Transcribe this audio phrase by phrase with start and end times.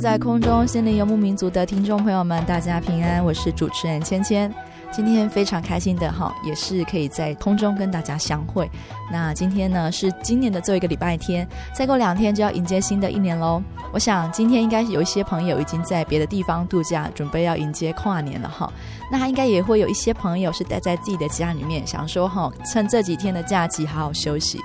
[0.00, 4.52] 在空中，心灵游牧民族的听众朋友们，大家平安，我是主持人芊芊。
[4.90, 8.70] 今天非常开心的哈，也是可以在空中跟大家相会。
[9.12, 13.62] 那今天呢是今年的最后一个礼拜天，再过两天就要迎接新的一年喽。
[13.92, 18.72] 我想今天应该有一些朋友已经在别的地方度假，准备要迎接跨年了哈。
[19.10, 24.58] 那应该也会有一些朋友是待在自己的家里面，想说哈，趁这几天的假期好好休息。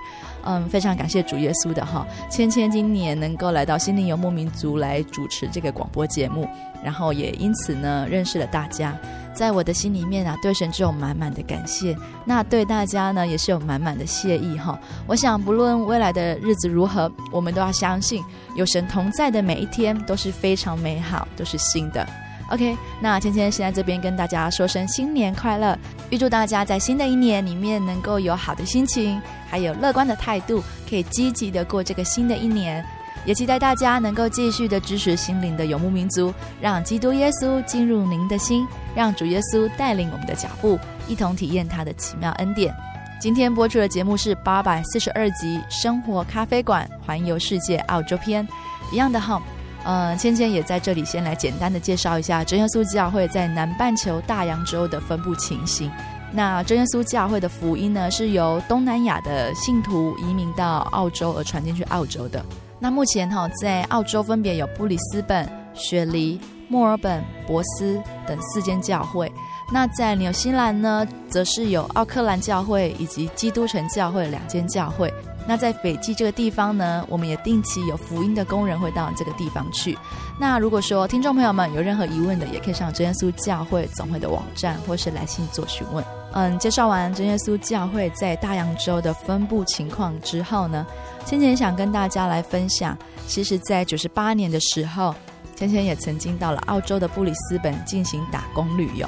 [0.45, 6.47] 嗯，非常感谢主耶稣的哈，芊芊今年能够来到心灵游牧民族来主持这个广播节目，
[6.83, 8.93] 然后也因此呢认识了大家，
[9.33, 14.77] 在我的心里面啊，对神只有满满的感谢，那对大家呢也是有满满的谢意哈。
[15.07, 18.21] 我想不论未来的日子如何，我们都要相信
[18.55, 22.05] 有神同在的每一天都是非常美好，都是新的。
[22.53, 25.75] OK，那芊芊先在这边跟大家说声新年快乐，
[26.11, 29.19] 预祝大家在新的一年里面能够有好的心情，
[29.49, 32.85] 还有乐观的态度，可以积极的过这个新的一年。
[33.25, 36.31] 也期待大家能够继续的支持心灵的游牧民族，
[36.61, 40.77] 让基督耶稣进入您的心，让主耶稣带领我们的脚步，
[41.07, 42.71] 一同体验他的奇妙恩典。
[43.19, 48.47] 今天播出的节目是八百四十二集《生活咖啡馆环游世界澳洲篇》，
[48.91, 49.41] 一样的哈。
[49.83, 55.91] 呃，芊芊也在这里先来简单的介绍一下真耶稣教会在南半球大洋洲的分布情形。
[56.31, 62.43] 那真耶稣教会的福音呢，是由东南亚的信徒移民到澳洲而传进去澳洲的。
[62.79, 66.39] 那目前哈，在澳洲分别有布里斯本、雪梨、
[66.69, 69.31] 墨尔本、博斯等四间教会。
[69.71, 75.13] 那在纽西兰呢，则是有奥克兰教会以及基督城教会两间教会。
[75.45, 79.97] 那在斐济这个地方呢，我们也定期有福音的工人会到这个地方去。
[80.39, 86.03] 那如果说听众朋友们有任何疑问的，也可以上真耶稣教会总会的网站，或是来信做询问。
[86.31, 90.85] 嗯，介绍完真耶稣教会在大洋洲的分布情况之后呢，
[91.25, 95.13] 芊芊想跟大家来分享，其实，在九十八年的时候，
[95.55, 99.07] 芊芊也曾经到了澳洲的布里斯本进行打工旅游。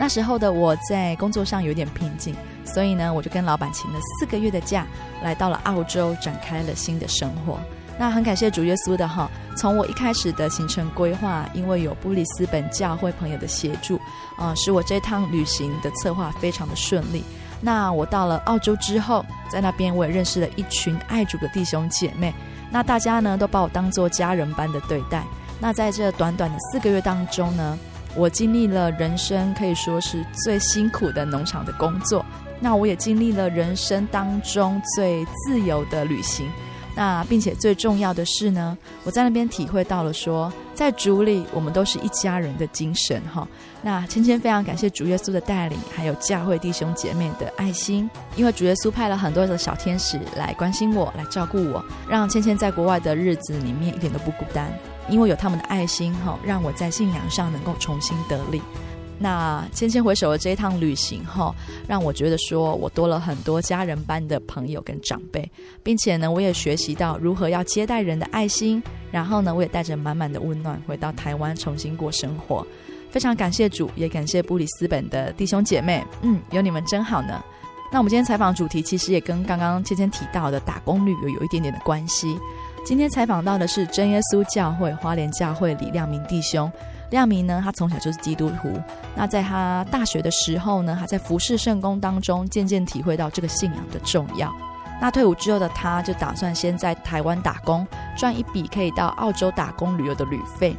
[0.00, 2.34] 那时候的我在工作上有点瓶颈，
[2.64, 4.86] 所以呢，我就跟老板请了四个月的假，
[5.22, 7.60] 来到了澳洲，展开了新的生活。
[7.98, 14.00] 那很感谢主耶稣的哈，从我一开始的行程规划，因为有布里斯本教会朋友的协助，
[14.38, 17.22] 啊、使我这趟旅行的策划非常的顺利。
[17.60, 19.22] 那我到了澳洲之后，
[19.52, 22.32] 在那边我也认识了一群爱主的弟兄姐妹，
[22.70, 25.22] 那大家呢都把我当做家人般的对待。
[25.60, 27.78] 那在这短短的四个月当中呢，
[28.16, 32.24] 我经历了人生可以说是最辛苦的农场的工作，
[32.60, 36.46] 那我也经历了人生当中最自由的旅行，
[36.96, 43.46] 那并且最重要的是呢，我在那边体会到了说，在主里我们都是一家人的精神哈。
[43.82, 54.70] 那芊芊非常感谢主耶稣的带领，还有教会弟兄姐妹的爱心，因为主耶稣派了很多的小天使来关心我，来照顾我，让芊芊在国外的日子里面一点都不孤单。
[55.08, 58.60] 因为有他们的爱心，哈，让我在信仰上能够重新得力。
[59.22, 61.54] 那芊芊回首的这一趟旅行，哈，
[61.86, 65.50] 让我觉得说我多了很多家人般的朋友跟长辈，
[65.82, 68.82] 并且呢，我也学习到如何要接待人的爱心。
[69.10, 72.66] 然后呢，我也带着满满的温暖回到台湾重新过生活。
[73.10, 77.42] 非常感谢主，也感谢布里斯本的弟兄姐妹，嗯，有你们真好呢。
[77.92, 82.38] 那我们今天采访主题其实也跟刚刚芊芊提到的打工旅游有一点点的关系。
[82.84, 86.70] 今天采访到的是真耶稣教会花莲教会李亮明弟兄。
[87.10, 88.72] 亮明呢，他从小就是基督徒。
[89.14, 94.52] 那在他大学的时候呢，他在服侍圣工当中，渐渐体会到这个信仰的重要。
[95.00, 97.86] 那退伍之后的他，就打算先在台湾打工，
[98.16, 100.76] 赚一笔可以到澳洲打工旅游的旅费。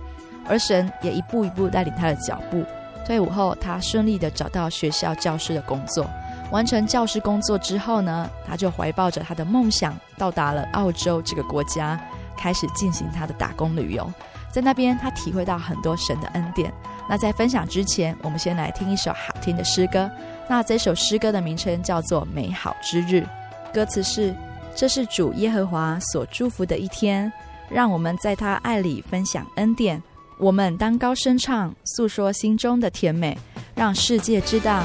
[0.47, 2.63] 而神也一步一步带领他的脚步。
[3.05, 6.05] 退伍后，他顺利的找到学校教师的工作。
[6.51, 11.99] 完成教师工作之后呢，他就怀抱着他的梦想，到达了澳洲这个国家，
[12.37, 14.11] 开始进行他的打工旅游。
[14.51, 16.71] 在那边，他体会到很多神的恩典。
[17.09, 20.11] 那在分享之前，我们先来听一首好听的诗歌。
[20.49, 23.25] 那这首诗歌的名称叫做《美好之日》，
[23.73, 24.35] 歌词是：
[24.75, 27.31] 这是主耶和华所祝福的一天，
[27.69, 30.01] 让我们在他爱里分享恩典。
[30.37, 33.37] 我们当高声唱，诉说心中的甜美，
[33.73, 34.83] 让世界知道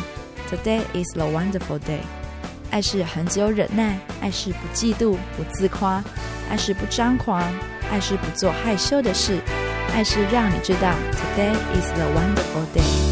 [0.51, 2.01] ，Today is the wonderful day。
[2.71, 6.03] 爱是很久忍耐，爱是不嫉妒、不自夸，
[6.51, 7.43] 爱是不张狂。
[7.89, 9.39] 爱是不做害羞的事，
[9.95, 13.06] 爱是让你知道，Today is the wonderful day。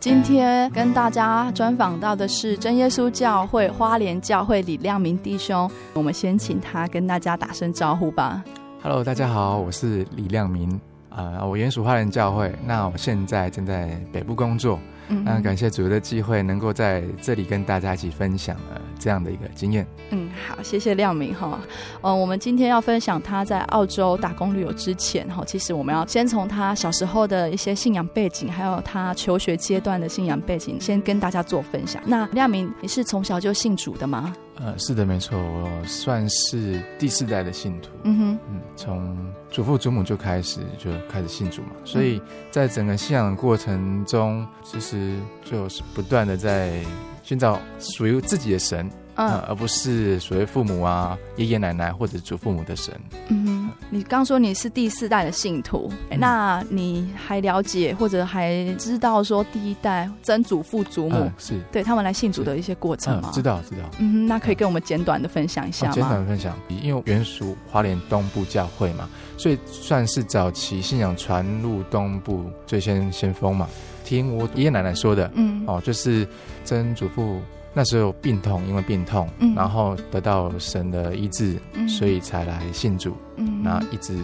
[0.00, 8.42] 今天跟大家专访到的是真耶稣教会花莲教会李亮明弟兄，我们先请他跟大家打声招呼吧。
[8.82, 10.70] Hello，大家好，我是李亮明，
[11.10, 14.78] 啊、呃，我原属花莲教会，那我现在正在北部工作。
[15.22, 19.84] 那，感谢主的机会，能够在这里跟大家一起分享了这样的一个经验。
[20.10, 21.58] 嗯，好，谢谢亮明哈。
[22.02, 32.02] 嗯，我们今天要分享他在澳洲打工旅游之前哈，其实我们要先从他小时候的一些信仰背景，还有他求学阶段的信仰背景，先跟大家做分享。
[32.06, 34.32] 那亮明，你是从小就信主的吗？
[34.62, 37.88] 呃，是的，没错，我算是第四代的信徒。
[38.02, 39.16] 嗯哼，嗯，从
[39.50, 46.84] 祖父祖母就开始就开始信主嘛，所以在整个信仰的过程中，其实就是不断的在
[47.22, 48.90] 寻找属于自己的神。
[49.16, 52.94] 嗯，而不是所谓父母啊、爷爷奶奶或者祖父母的神。
[53.28, 63.30] 嗯哼，你刚说你是第四代的信徒，嗯，那你还了解或者还知道说第一代曾祖父祖母，嗯，是对他们来信主的一些过程吗？
[63.30, 63.82] 嗯，知道，知道。
[63.98, 65.92] 嗯哼，那可以跟我们简短的分享一下吗？
[65.92, 73.68] 简短的分享，因为原属花莲东部教会嘛，所以算是早期信仰传入东部最先先锋嘛。
[74.10, 76.26] 听我爷爷奶奶说的，嗯，哦，就是
[76.64, 77.40] 曾祖父。
[77.72, 83.16] 那时候有病痛，因为病痛，嗯、然后得到神的医治，嗯、所以才来信主。
[83.36, 84.18] 嗯，那一直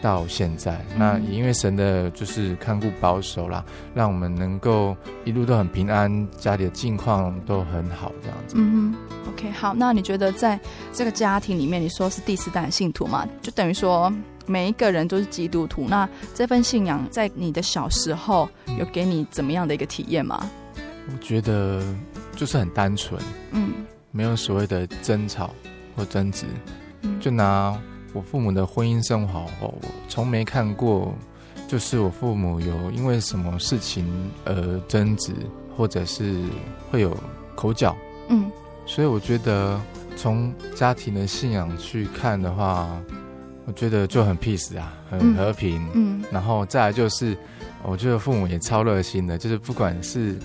[0.00, 8.54] 到现在，嗯、那也因为神的就是看顾保守啦，让我们能够一路都很平安，家里的境况都很好，这样子。
[8.56, 10.56] 嗯哼，OK，好，那你觉得在
[10.92, 13.26] 这个家庭里面，你说是第四代的信徒嘛？
[13.42, 14.12] 就等于说
[14.46, 15.86] 每一个人都是基督徒。
[15.88, 20.50] 那这份信仰在你的小时候有给你怎么样的一个体验吗？
[21.08, 21.82] 我觉得
[22.36, 23.20] 就是很单纯，
[23.50, 23.72] 嗯，
[24.12, 25.50] 没有所谓的争吵
[25.96, 26.46] 或争执，
[27.02, 27.76] 嗯，就拿
[28.12, 29.74] 我父母的婚姻生活，我
[30.08, 31.12] 从没看过，
[31.66, 34.06] 就是我父母有因为什么事情
[34.44, 35.32] 而争执，
[35.76, 36.40] 或者是
[36.90, 37.16] 会有
[37.56, 37.96] 口角，
[38.28, 38.48] 嗯，
[38.86, 39.80] 所以我觉得
[40.14, 42.88] 从家庭的信仰去看的话，
[43.66, 47.36] 我觉得就很 peace 啊，很和平，嗯，然后再来就是，
[47.82, 50.36] 我觉得父母也超热心的，就是不管是。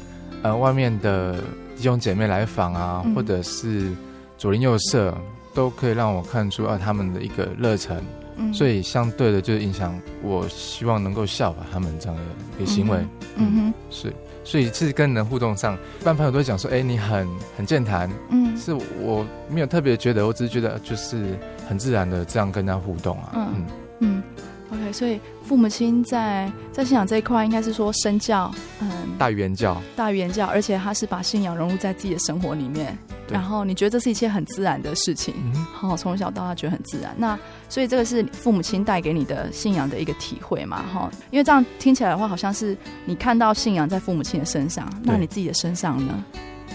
[0.44, 1.42] 呃，外面的
[1.76, 3.92] 弟兄姐妹来访啊，嗯、或者是
[4.38, 5.12] 左邻右舍，
[5.52, 8.00] 都可以让我看出啊他们的一个热忱。
[8.36, 12.22] 嗯，所以相对的，就是影响我希望能够效法他们这样的
[12.56, 13.00] 一个行为。
[13.36, 18.08] 嗯哼，是，所以其实跟人互动上，一般朋友都会讲说，哎、欸，你很很健谈。
[18.30, 21.36] 嗯，是我没有特别觉得，我只是觉得就是
[21.68, 23.32] 很自然的这样跟他互动啊。
[23.34, 23.66] 嗯
[24.00, 24.24] 嗯。
[24.70, 32.98] OK，所以父母亲在在信仰这一块，应该是说身教，嗯，大语言教，大语言教，而且他是把信仰融入在自己的生活里面。
[33.30, 35.34] 然后你觉得这是一切很自然的事情，
[35.74, 37.16] 好、嗯，从小到大觉得很自然。
[37.18, 40.84] 那所以这个是父母亲带给你的信仰的一个体会嘛？
[40.94, 46.24] 哈，因为这样听起来的话，好像是你看到信仰在父母亲的身上，那你自己的身上呢？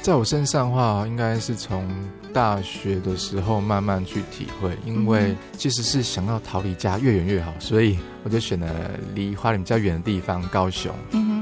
[0.00, 1.86] 在我身上的话，应该是从
[2.32, 8.68] 大学的时候慢慢去体会，因为其实是想要逃离家越远越好，所以我就选了
[9.14, 10.94] 离花莲比较远的地方高雄。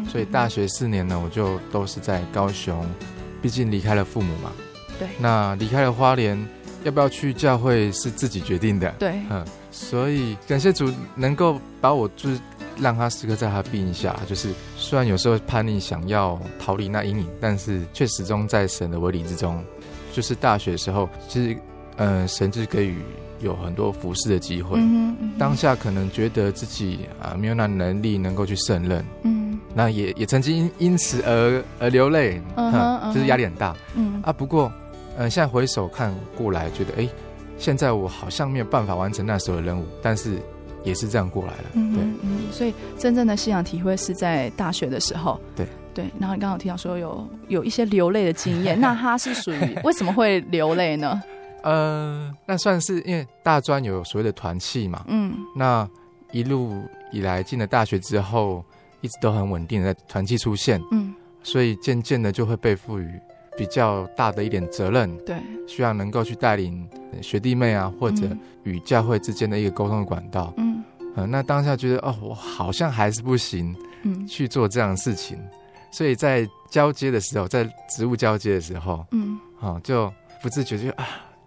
[0.09, 2.85] 所以大学四年呢，我就都是在高雄，
[3.41, 4.53] 毕竟离开了父母嘛。
[4.99, 5.09] 对。
[5.19, 6.37] 那离开了花莲，
[6.85, 8.91] 要不要去教会是自己决定的。
[8.99, 9.13] 对。
[9.31, 12.41] 嗯，所以感谢主能够把我就是。
[12.79, 19.63] 让他时刻在他庇荫下，就是虽然有时候叛逆想要逃离那阴影，但是却始终在神的围篱之中。
[20.21, 21.57] 就是大学的时候，其实，
[21.97, 22.99] 呃，神就给予
[23.41, 24.79] 有很多服侍的机会。
[24.79, 33.75] 嗯嗯、当下可能觉得自己啊没有那能力能够去胜任，嗯，那也也曾经因因此而而流泪，嗯就是压力很大。
[33.95, 34.71] 嗯啊，不过，
[35.17, 37.09] 呃，现在回首看过来，觉得哎，
[37.57, 40.37] 现在我好像没有办法完成那时候的任务，但是。
[40.83, 46.11] 也是这样过来了，嗯，对，嗯，所以真正的信仰体会是在大学的时候，对，对。
[46.19, 51.23] 然后你刚刚提到说有有一些流泪的经验，那 他是属于为什么会流泪呢？
[51.63, 55.87] 呃，那算是因为大专有所谓的团契嘛，嗯，那
[56.33, 56.83] 一路
[57.13, 58.65] 以来进了大学之后，
[59.03, 63.13] 一直都很稳定的在团契出现，嗯，所以渐渐的就会被赋予
[63.59, 66.89] 比较大的一点责任，对，需要能够去带领
[67.21, 68.25] 学弟妹啊，或者
[68.63, 70.83] 与教会之间的一个沟通的管道，嗯。
[71.17, 75.37] 嗯，那当下觉得哦，我好像还是不行，嗯，去做这样的事情，
[75.91, 81.07] 所以在交接的时候，在职务交接的时候，嗯，哦，就不自觉就啊，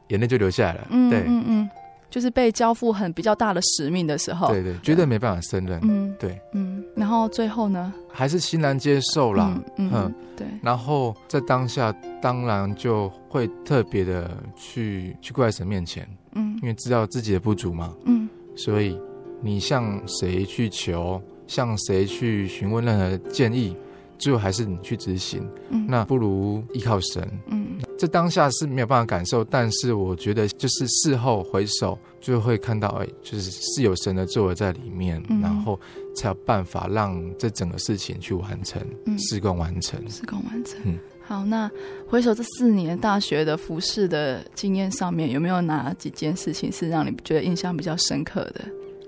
[0.09, 1.69] 眼泪就流下来了，嗯，对，嗯嗯，
[2.09, 18.99] 就是被交付很比较大的使命的时候，对对，绝对没办法胜任，嗯，对，嗯，然后最后呢，还是欣然接受啦，嗯，嗯，对，然后在当下当然就会特别的去去跪在神面前，嗯，因为知道自己的不足嘛，嗯，所以。
[19.45, 23.75] 你向谁去求，向谁去询问任何建议，
[24.23, 25.45] 最后还是你去执行。
[25.69, 27.27] 嗯，那不如依靠神。
[27.47, 35.77] 嗯，这当下是没有办法感受，但是我觉得就是事后回首就会看到，哎，就是是有神的作为在里面，嗯，然后
[36.15, 40.79] 才有办法让这整个事情去完成，嗯，事工完成，施工完成。
[40.85, 41.69] 嗯，好，那
[42.07, 48.65] 回首这四年大学的服饰的经验上面，有没有哪几件事情是让你觉得印象比较深刻的？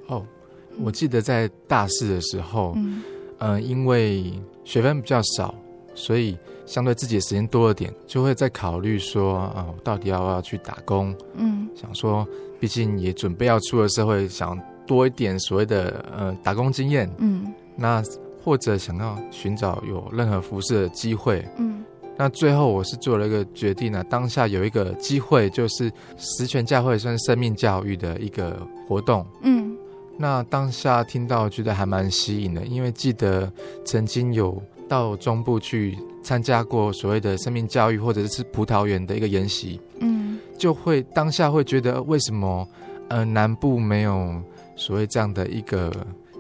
[0.08, 0.26] 哦，
[0.80, 3.02] 我记得在大四的时候，嗯，
[3.40, 4.32] 呃，因为
[4.66, 5.56] 学分比较少，
[5.94, 11.16] 所以相对自己的时间多了点，就会在考虑说啊，我到底要不要去打工？
[11.36, 12.28] 嗯，想说，
[12.60, 18.04] 毕竟也准备要出了社会，想多一点所谓的呃打工经验，嗯，那
[18.44, 21.86] 或者想要寻找有任何服饰的机会，嗯，
[22.18, 29.75] 那最后我是做了一个决定呢，当下有一个机会，就是十全教会算生命教育的一个活动，嗯。
[30.18, 33.52] 那当下听到，觉得还蛮吸引的，因为记得
[33.84, 42.68] 曾经有到中部去参加过所谓的生命教育，或者是葡萄园的一个研习，嗯，就会当下会觉得为什么
[43.10, 44.42] 呃南部没有
[44.76, 45.92] 所谓这样的一个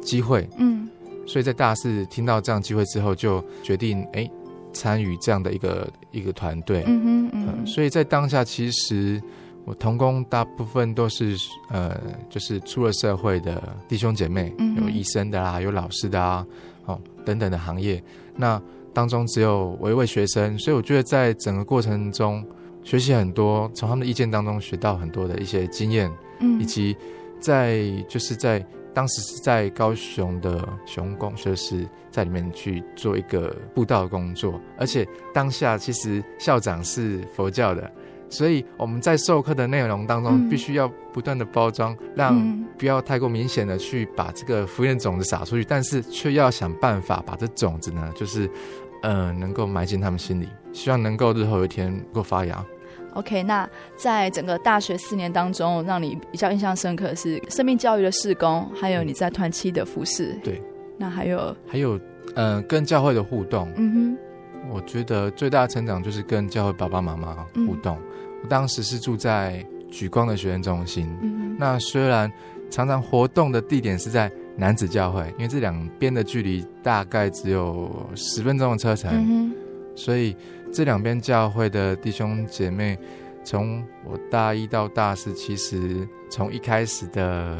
[0.01, 0.87] 机会，嗯，
[1.27, 4.29] 所以在大四听到这样机会之后，就决定哎
[4.71, 6.83] 参与这样的一个一个团队。
[6.87, 9.21] 嗯哼嗯哼，所以在当下，其实
[9.65, 11.35] 我同工大部分都是
[11.69, 16.45] 呃，就是出了社会的弟兄姐妹，嗯、有医生的啦，有老师的啊，
[16.85, 18.01] 哦等等的行业。
[18.35, 18.61] 那
[18.93, 22.45] 当中只有我一位学生，所以我觉得在整个过程中
[22.83, 26.95] 学习很多，从他们的意见当中学到很多的一些经验，嗯，以及
[27.41, 28.65] 在就是在。
[28.95, 37.91] 当时是在高雄的雄工，就是在里面去做一个布道工作，而且当下其实校长是佛教的，
[38.35, 48.49] 所以我们在授课的内容当中，必须要不断的包装，嗯、让不要太过明显的去把这个福音种子撒出去，但是却要想办法把这种子呢，就是
[49.01, 52.63] 呃能够埋进他们心里，希望能够日后有一天能够发芽。
[53.13, 60.37] OK，那在整个大学四年当中，让你比较印象深刻的是生命教育的事工，还有你在团契的服饰。
[60.43, 60.61] 对，
[60.97, 61.97] 那还有还有，
[62.35, 63.71] 嗯、呃，跟教会的互动。
[63.77, 64.17] 嗯哼，
[64.69, 67.97] 我觉得最大的成长就是跟教会爸爸妈妈互动。
[68.45, 71.07] 当时是住在举光的学院中心。
[71.21, 72.31] 嗯，那虽然
[72.69, 79.11] 常常活动的地点是在男子教会，因为这两边的距离大概只有十分钟的车程。
[79.13, 79.53] 嗯，
[79.95, 80.35] 所以。
[80.73, 82.99] 这两边教会的弟兄姐妹，
[83.45, 87.55] 从我大一到大四，其实从一开始的，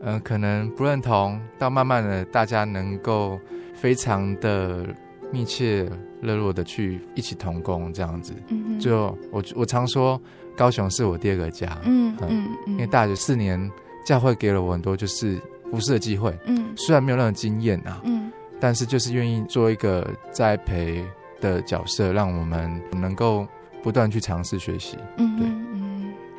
[0.00, 3.38] 嗯、呃，可能不认同，到慢慢的大家能够
[3.74, 4.86] 非常的
[5.34, 5.90] 密切、
[6.22, 8.32] 热络的去一起同工这样子。
[8.78, 10.20] 就我我常说，
[10.56, 11.76] 高雄是我第二个家。
[11.84, 12.48] 嗯嗯。
[12.66, 13.70] 因为大学四年，
[14.06, 16.32] 教会给了我很多就是服事的机会。
[16.46, 16.72] 嗯。
[16.76, 18.00] 虽然没有任何经验啊。
[18.04, 18.30] 嗯。
[18.60, 21.04] 但是就是愿意做一个栽培。
[21.40, 23.46] 的角色，让我们能够
[23.82, 24.96] 不断去尝试学习。
[25.18, 25.93] 嗯，对，嗯，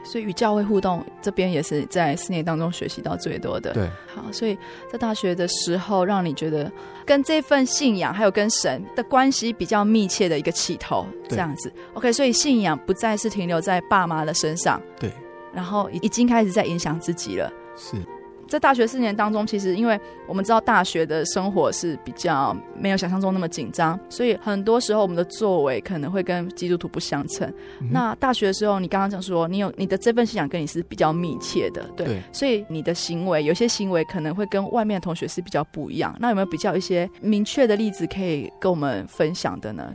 [0.06, 3.74] 所以与教会互动这边也是在四年当中学习到最多的。
[3.74, 4.58] 对，好，所以
[4.90, 6.72] 在大学的时候，让你觉得
[7.06, 11.74] 跟这份信仰还有跟神的关系比较密切的一个起头，这样子。
[11.96, 15.12] OK，所以信仰不再是停留在爸妈的身上，对，
[15.52, 17.98] 然后已经开始在影响自己了，是。
[18.48, 27.52] 在大学四年当中，其实因为我们知道大学的生活是比较没有想象中那么紧张，所以很多时候我们的作为可能会跟基督徒不相称。
[27.82, 36.16] 嗯、那大学的时候，你刚刚讲说你有你的这份信仰跟你是比较密切的，对，对，所以你的行为有些行为可能会跟外面的同学是比较不一样。
[36.20, 39.92] 那有没有比较一些明确的例子可以跟我们分享的呢？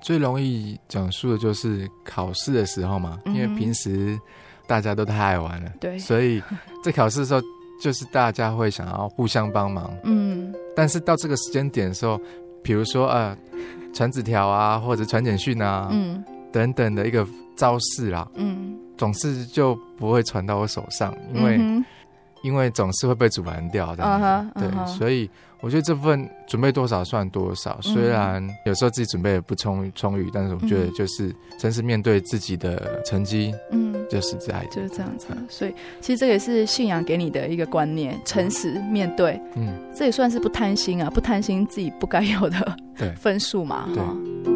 [0.00, 4.18] 最容易讲述的就是考试的时候嘛，因为平时
[4.66, 6.42] 大家都太爱玩了，对、嗯，所以
[6.84, 7.40] 在考试的时候。
[7.82, 12.16] 就是大家会想要互相帮忙，嗯，但是到这个时间点的时候，
[12.62, 13.36] 比如说呃，
[13.92, 21.84] 传纸条啊，或者传简讯啊，嗯，等等的一个招式啦，嗯，总是就不会传到我手上，因为、嗯、
[22.44, 25.28] 因为总是会被阻拦掉这样子，嗯、对、嗯，所以。
[25.62, 35.28] 我觉得这份准备多少算多少，虽然有时候自己准备的不充充裕，但是我觉得就是真实面对自己的成绩，嗯，就是这样，就是这样子。
[35.48, 42.76] 所以其实这也是信仰给你的一个观念，诚实面对，嗯，这也算是不贪心啊，不贪心自己不该有的
[43.16, 44.51] 分数嘛，哈。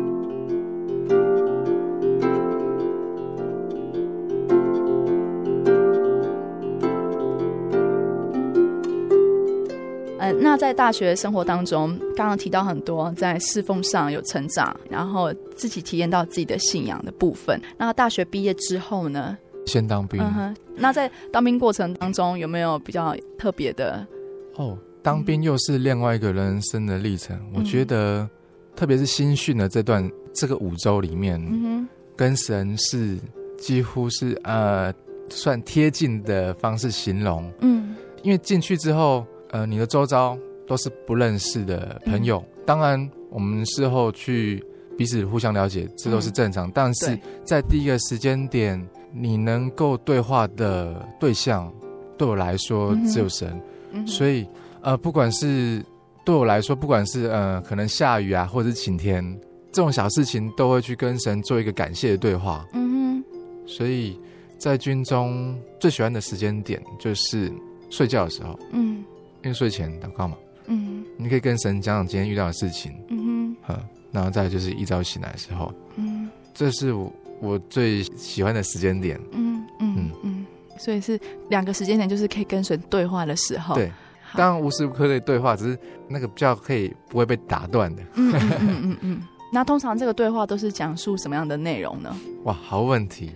[10.56, 17.60] 那在大学生活当中，刚刚提到很多在侍奉上有成长，然后自己体验到自己的信仰的部分。
[17.76, 19.36] 那大学毕业之后呢？
[19.66, 20.18] 先当兵。
[20.18, 20.56] 嗯。
[20.74, 24.06] 那在当兵过程当中，有没有比较特别的？
[24.54, 27.36] 哦，当兵又是另外一个人生的历程。
[27.52, 27.56] 嗯。
[27.56, 28.26] 我觉得，
[28.74, 33.18] 特别是新训的这段这个五周里面，嗯，跟神是
[33.58, 34.90] 几乎是呃
[35.28, 37.52] 算贴近的方式形容。
[37.60, 39.22] 嗯，因为进去之后。
[39.50, 44.64] 呃，你的周遭都是不认识的朋友，嗯、当然我们事后去
[44.96, 46.68] 彼此互相了解，这都是正常。
[46.68, 51.72] 嗯、但是在第一个时间点，你能够对话的对象，
[52.18, 53.60] 对我来说只有神。
[53.92, 54.46] 嗯、所以，
[54.80, 55.84] 呃，不管是
[56.24, 59.24] 对我来说，不管是呃可能下雨啊，或者是晴天，
[59.72, 62.66] 这种小事情都会去跟神做一个感谢的对话。
[62.72, 63.24] 嗯哼。
[63.66, 64.18] 所以
[64.58, 67.52] 在军中最喜欢的时间点就是
[67.90, 68.58] 睡觉的时候。
[68.72, 69.04] 嗯。
[69.42, 73.76] 因为睡前祷告嘛，嗯，你可以跟神讲讲今天遇到的事情，嗯哼，
[74.12, 80.10] 然后再就是一早醒来的时候，嗯，这是我我最喜欢的时间点，嗯嗯嗯。
[80.22, 80.46] 嗯，
[80.78, 83.90] 所以是两个时间点，就是可以跟神对话的时候，对，
[84.34, 92.14] 当然无时无刻可以对话，只是那个比较可以不会被打断的，嗯嗯嗯嗯，嗯，那通常这个对话都是讲述什么样的内容呢？
[92.44, 93.30] 哇，好问题，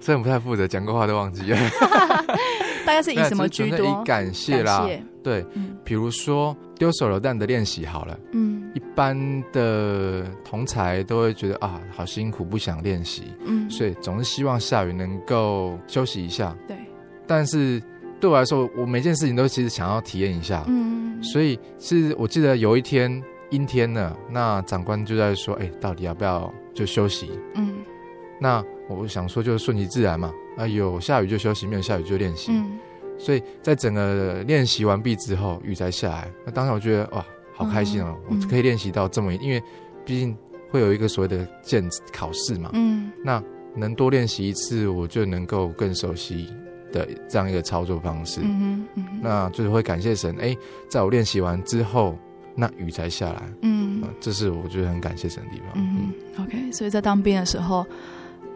[0.00, 1.58] 虽然不太负责，讲过话都忘记了。
[2.86, 3.86] 大概是以什么居多？
[3.86, 9.16] 以感谢啦，谢对，嗯、比如说丢手榴弹的练习好了，嗯，一般
[9.52, 16.76] 的同才都会觉得啊，好辛苦，不想练习，嗯，所以总是希望下雨能够休息一下，对。
[17.26, 17.80] 但是
[18.18, 27.30] 对我来说，我每件事情都其实想要体验一下，嗯，所以是我记得有一天阴天了，那长官就在说，哎、欸，到底要不要就休息？
[27.54, 27.74] 嗯，
[28.40, 32.78] 那我想说就顺其自然嘛，啊，有下雨就休息，没有下雨就练习，嗯，
[33.18, 37.24] 所以在整个练习完毕之后，雨才下来，那当时我觉得哇。
[37.52, 38.16] 好开心哦！
[38.26, 39.62] 我可以练习到这么，因为
[40.02, 40.34] 毕竟
[40.70, 42.70] 会有一个所谓的检考试嘛。
[42.72, 43.42] 嗯，那
[43.76, 46.48] 能多练习一次，我就能够更熟悉
[46.90, 48.40] 的这样一个操作方式。
[48.42, 50.56] 嗯嗯，那就是会感谢神，哎，
[50.88, 52.16] 在我练习完之后，
[52.54, 53.42] 那雨才下来。
[53.60, 55.68] 嗯，这是我觉得很感谢神的地方。
[55.74, 57.84] 嗯嗯，OK，所以在当兵的时候。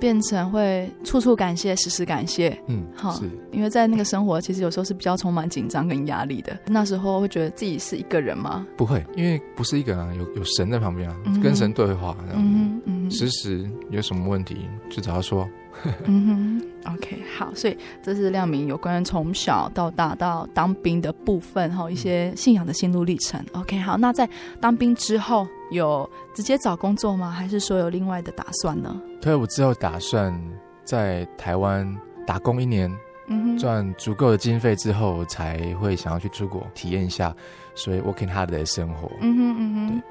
[0.05, 2.55] 变成会处处感谢，时时感谢。
[2.67, 3.19] 嗯，好，
[3.51, 6.55] 因为在那个生活，其实有时候是比较充满紧张跟压力的。
[6.67, 8.67] 那时候会觉得自己是一个人吗？
[8.77, 12.15] 不会，因为不是一个人啊，有有神在旁边啊，嗯、跟神对话。
[12.35, 15.49] 嗯嗯，时时有什么问题就找他说。
[16.05, 23.43] 嗯哼，OK，好，所以这是亮明有关于从小到大到当兵的部分哈，一些信仰的心路历程。
[23.55, 24.29] OK，好，那在
[24.61, 27.29] 当兵之后有直接找工作吗？
[27.29, 29.01] 还是说有另外的打算呢？
[29.25, 30.39] 退伍之后打算
[30.85, 31.91] 在台湾
[32.27, 32.95] 打工一年，
[33.27, 37.35] 嗯，赚足够的经费之后才会想要去出国体验一下，
[37.75, 39.11] 所以 working hard 的生活。
[39.23, 40.03] 嗯哼嗯哼，对。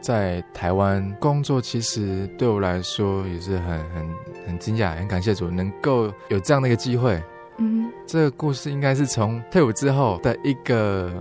[0.00, 4.08] 在台湾工作，其实对我来说也是很很
[4.46, 7.22] 很惊讶，很感谢主能够有这样的一个机会。
[7.58, 11.12] 嗯，这个故事应该是从退伍之后的一个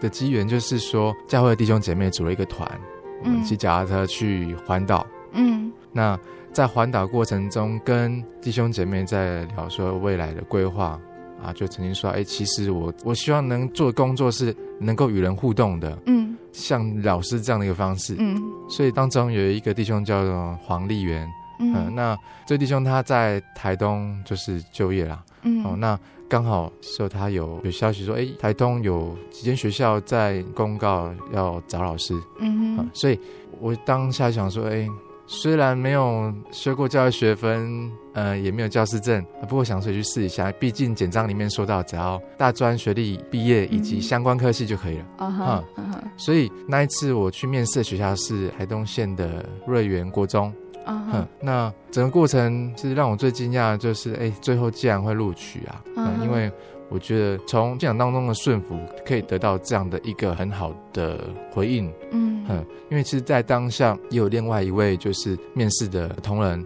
[0.00, 2.66] 的机缘，就是说教会的弟兄姐妹组了一个团，
[3.22, 5.06] 我们骑脚踏车去环岛。
[5.32, 6.18] 嗯，那
[6.54, 10.98] 在环岛过程中，跟弟兄姐妹在聊说未来的规划
[11.42, 15.98] 啊，就曾经说，哎，其实我我希望能做工作是能够与人互动的。
[16.06, 16.36] 嗯。
[16.52, 33.18] 像老师这样的一个方式，嗯，所以当中有一个弟兄叫做黄丽媛，嗯、呃，那这弟兄他在台东就是就业啦，嗯，哦，那刚好说他有有消息说，哎，台东有几间学校在公告要找老师，嗯、呃，所以
[33.58, 34.88] 我当下想说，哎。
[35.26, 40.52] 虽然没有修过教育学分，呃，也没有教师证，不过想说去试一下。
[40.52, 45.04] 毕竟简章里面说到，只要大专学历毕业以及相关科系就可以了。
[45.16, 45.64] 啊哈，
[46.16, 50.52] 所以那一次我去面试的学校是台东县的瑞园国中。
[50.84, 51.26] 啊、uh huh.
[51.40, 56.22] 那整个过程其实让我最惊讶的就是，哎，最后竟然会录取啊！Uh huh.
[56.22, 56.52] 因为。
[56.88, 61.18] 我觉得从信仰当中的顺服，可以得到这样的一个很好的
[61.50, 61.92] 回应。
[62.12, 62.46] 嗯，
[62.90, 66.60] 因为其实，在当下也有另外一位就是面试的同仁，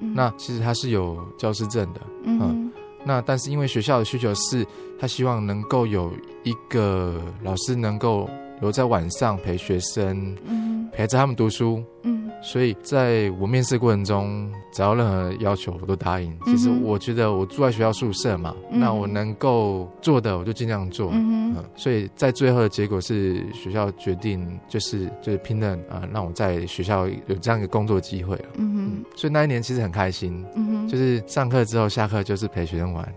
[0.00, 2.00] 嗯、那其实他是有教师证的。
[2.24, 2.70] 嗯，
[3.04, 4.64] 那但是因为学校的需求是，
[4.98, 6.12] 他希望能够有
[6.44, 8.30] 一个老师能够
[8.64, 11.84] 留在晚上陪学生，嗯，陪着他们读书。
[12.02, 12.30] 嗯。
[12.42, 16.34] 所以在我面试过程中，只要任何要求我都答应。
[16.44, 21.10] 其实我觉得我住在学校宿舍嘛，嗯、那我能够做的我就尽量做。
[21.12, 28.36] 嗯所以在最后的结果是学校决定就是就是拼了啊，让我在学校有这样一个工作机会。
[28.56, 30.44] 嗯嗯，所以那一年其实很开心。
[30.54, 33.14] 嗯哼，就是上课之后下课就是陪学生玩。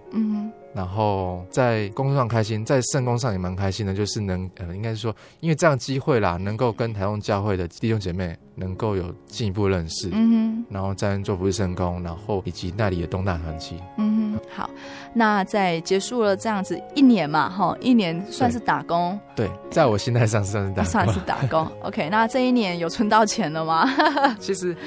[0.77, 14.69] 然后在工作上开心，在圣工上也蛮开心的，就是能呃，应该是说，因为这样机会啦，能够跟台中教会的弟兄姐妹能够有进一步认识，嗯哼，然后在做服事圣工，然后以及那里的东大团契，嗯哼，好，
[15.15, 23.89] 那在结束了这样子一年嘛，哈，一年算是打工，对，在我心态上算是打工， 算是打工，OK，那这一年有存到钱了吗？
[24.39, 24.77] 其实。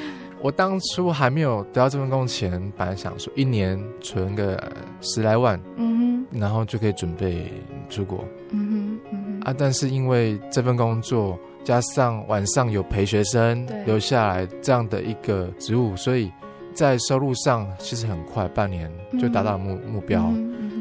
[0.42, 4.58] 我当初还没有得到这份工前，本来想说一年存个
[5.02, 7.52] 十来万，嗯哼，然后就可以准备
[7.90, 9.40] 出国，嗯哼，嗯哼。
[9.42, 16.30] 啊，但是因为这份工作加上晚上有陪学生留下来这样的一个职务，所以
[16.72, 20.32] 在收入上其实很快半年就达到目目标，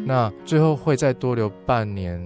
[0.06, 2.22] 那最后会再多留半年，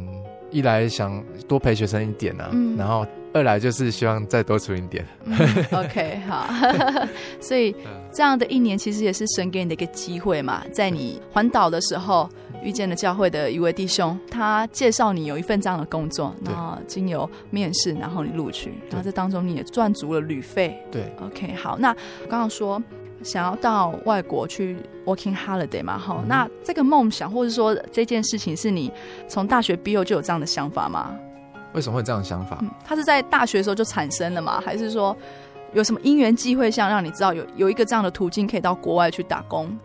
[0.52, 3.04] 一来想多陪学生一点啊，嗯，然后。
[3.34, 5.06] 二来就是希望再多存一点。
[5.26, 5.36] 嗯、
[5.72, 6.48] OK，好，
[7.42, 7.76] 所以
[8.14, 12.30] 这样的一年其实也是神给你的一个机会嘛，在你环岛的时候
[12.62, 20.78] 遇见了教会的一位弟兄，他介绍你有一份这样的工作，然后经由面试，然后你录取，然后这当中你也赚足了旅费。
[20.92, 21.90] 对，OK，好，那
[22.22, 22.82] 我刚刚说
[23.24, 28.92] 想要到外国去 working holiday 嘛，哈，嗯、那这个梦想或者说这件事情是你
[29.28, 31.18] 从大学毕业就有这样的想法吗？
[31.74, 32.58] 为什么会有这样的想法？
[32.62, 34.62] 嗯，他是在大学的时候就产生了吗？
[34.64, 35.16] 还是说
[35.74, 39.76] 有什么因缘机会，像让你知道有有一个这样的途径可以到国外去打工？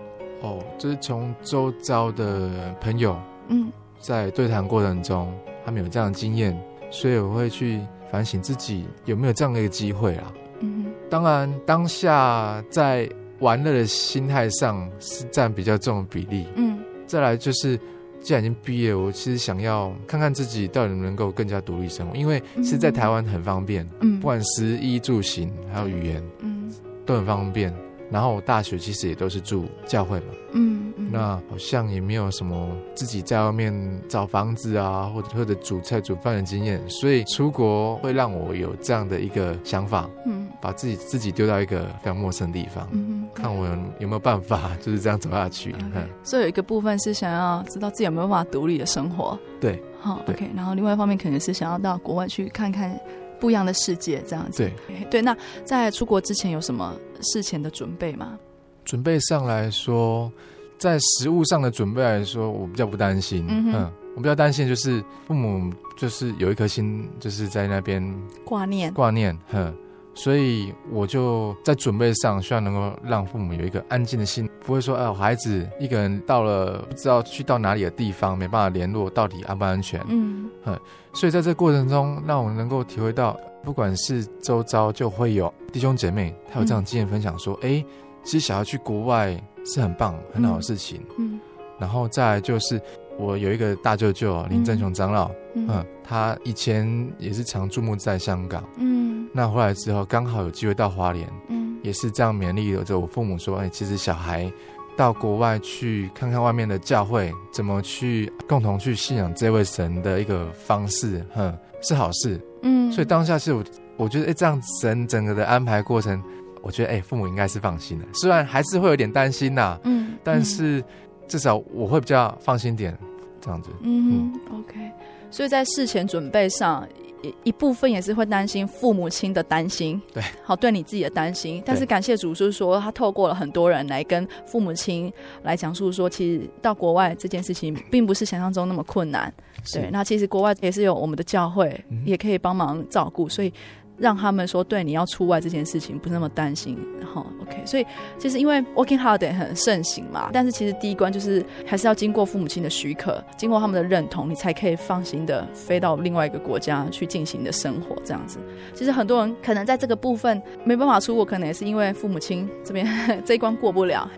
[0.42, 5.32] 哦，就是从周遭的朋友，嗯，在对谈过程中，
[5.64, 6.56] 他们有这样的经验，
[6.90, 10.32] 所以我会去反省自己有没有这样的一个机会啊。
[10.60, 13.08] 嗯哼，当然当下在
[13.40, 16.46] 玩乐的心态上是占比较重的比例。
[16.56, 17.78] 嗯，再来就是。
[18.20, 26.72] 既然已经毕业，我其实想要看看自己到底能不能够更加独立生活，因为其实在台湾很方便，嗯，不管食衣住行还有语言，嗯，
[27.06, 27.74] 都很方便。
[28.10, 33.72] 然后我大学其实也都是住教会嘛，嗯，嗯，那好像也没有什么自己在外面
[34.08, 45.74] 找房子啊，或者或者煮菜煮饭的经验，所以出国会让我有这样的一个想法，嗯，把自己自己丢到一个非常陌生的地方，嗯，看我有，有没有办法就是这样走下去。
[45.78, 52.98] 嗯，所以有一个部分是想要知道自己有没有办法独立的生活，对，好，OK，然后另外一方面可能是想要到国外去看看。
[53.40, 54.58] 不一样的世界，这样子。
[54.86, 58.38] 对对，那在出国之前有什么事前的准备吗？
[58.84, 60.32] 准备上来说，
[60.78, 63.44] 在食物上的准备来说，我比较不担心。
[63.48, 68.02] 嗯，嗯，我比较担心就是父母就是有一颗心，就是在那边
[68.44, 69.36] 挂念挂念。
[69.50, 69.74] 哼，
[70.18, 80.04] 所以我就在准备上，希望能够让父母有一个安静的心，不会说，哎，我孩子一个人到了不知道去到哪里的地方，没办法联络，到底安不安全？
[80.08, 80.76] 嗯，哼。
[81.12, 87.84] 所以在这个过程中，让我能够体会到，不管是周遭就会有弟兄姐妹，他有这样经验分享说，哎、嗯，
[88.24, 91.00] 其实小孩去国外是很棒、很好的事情。
[91.16, 91.38] 嗯，
[91.78, 92.80] 然后再来就是，
[93.18, 96.86] 我有一个大舅舅林正雄长老，嗯，嗯，他以前
[97.18, 104.50] 也是常注目在香港，嗯，那回来之后刚好有机会到花莲，嗯，也是这样勉励着我父母说，哎，其实小孩。
[104.96, 112.40] 到国外去看看外面的教会怎么去共同去信仰这位神的一个方式，哼，是好事。
[112.62, 113.62] 嗯，所以当下是我
[113.96, 116.20] 我觉得，哎，这样神整个的安排过程，
[116.62, 118.04] 我觉得，哎，父母应该是放心的。
[118.12, 120.82] 虽然还是会有点担心呐，嗯，但是
[121.28, 122.98] 至少我会比较放心点，
[123.40, 123.70] 这样子。
[123.82, 124.90] 嗯，嗯，OK。
[125.30, 126.86] 所以在事前准备上。
[127.20, 131.60] 一一部分也是会担心父母亲的担心，对，好，对你自己的担心。
[131.66, 139.34] 但是感谢主，就是说他透过了很多人来跟父母亲来讲述说，其实到国外这件事情并不是想象中那么困难。
[139.72, 143.52] 对，那其实国外也是有我们的教会，也可以帮忙照顾，所以。
[143.98, 158.38] 让他们说，对你要出外这件事情不是那么担心，然后 OK，所以其实因为 Working Holiday 很盛行嘛，但是其实第一关就是还是要经过父母亲的许可，经过他们的认同，你才可以放心的飞到另外一个国家去进行你的生活这样子。
[158.74, 162.86] 其实很多人可能在这个部分没办法出国，可能也是因为父母亲这边
[163.26, 164.08] 这一关过不了。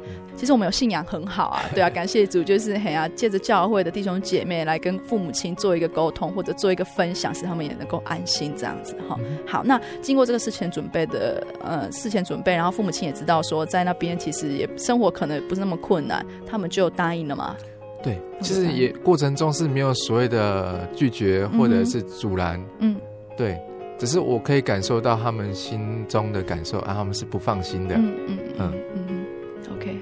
[0.41, 9.21] 其实我们有信仰很好啊， 对啊，感谢主，就是很啊，借着教会的弟兄姐妹来跟父母亲做一个沟通，或者做一个分享，使他们也能够安心这样子哈。
[9.47, 17.55] 好，那经过这个事前准备的呃事前准备，然后父母亲也知道说在那边其实也生活可能也不是那么困难，他们就答应了嘛。
[18.03, 22.97] 对，其实也过程中是没有所谓的拒绝或者是阻拦，嗯，
[23.37, 23.61] 对，
[23.99, 28.73] 只是我可以感受到他们心中的感受啊，他们是不放心的，嗯嗯嗯。
[28.95, 29.10] 嗯。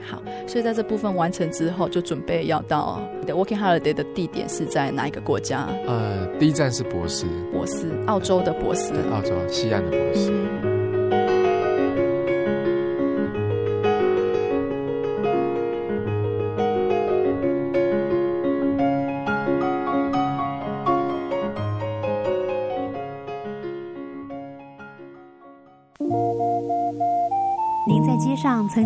[0.02, 5.68] 好，所以在这部分完成之后，就准备要到你的 Working Holiday 的地点是在哪一个国家？
[5.86, 10.30] 呃，第一站是博斯，博斯，澳洲的博斯，澳洲西岸的博斯。
[10.32, 10.57] 嗯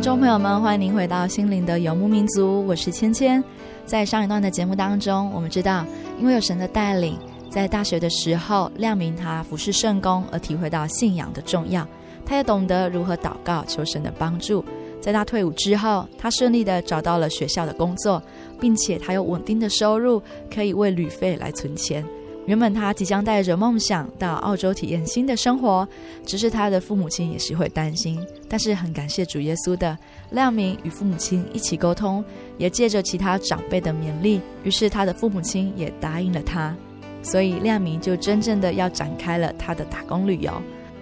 [0.00, 3.44] 听众朋友们，欢迎您回到心灵的游牧民族，我是芊芊。
[3.84, 5.84] 在上一段的节目当中，我们知道，
[6.18, 7.18] 因为有神的带领，
[7.50, 11.86] 在大学的时候，亮明他服侍圣工而体会到信仰的重要，
[12.24, 14.64] 他也懂得如何祷告求神的帮助。
[15.02, 18.22] 在他退伍之后，他顺利的找到了学校的工作，
[18.58, 22.02] 并且他有稳定的收入，可以为旅费来存钱。
[22.50, 25.86] 原本他即将带着梦想到澳洲体验新的生活，
[26.26, 28.20] 只是他的父母亲也是会担心。
[28.48, 29.96] 但是很感谢主耶稣的
[30.30, 32.24] 亮明与父母亲一起沟通，
[32.58, 36.74] 也借着其他长辈的勉励，于是他的父母亲也答应了他。
[37.22, 40.52] 所以亮明就真正的要展开了他的打工旅游。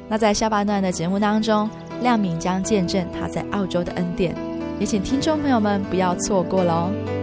[0.07, 1.67] 那在下半段的节目当中，
[2.03, 4.37] 亮明将见证他在澳洲的恩典，
[4.79, 7.18] 也请听众朋友们不要错过喽。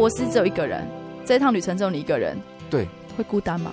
[0.00, 0.82] 博斯只有一个人，
[1.26, 2.34] 这一趟旅程只有你一个人，
[2.70, 3.70] 对，会孤单吗？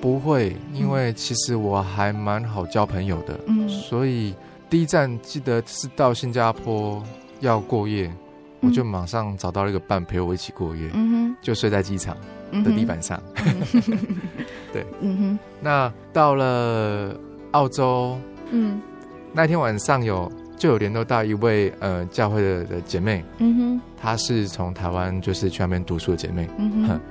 [0.00, 4.34] 不会，因为其实我还蛮好交朋友的，嗯，所以
[4.70, 7.02] 第一站记得是到新加坡
[7.40, 12.16] 要过夜，嗯、我就马上找到了一个伴陪我一起过夜，嗯哼，就睡在机场
[12.64, 14.08] 的地板上，嗯、
[14.72, 17.14] 对，嗯哼，那到了
[17.50, 18.18] 澳洲，
[18.50, 18.80] 嗯，
[19.34, 20.32] 那天晚上有。
[20.60, 26.48] 就有联络到一位呃教会的的姐妹，嗯哼，她是从台湾就是去那边读书的姐妹，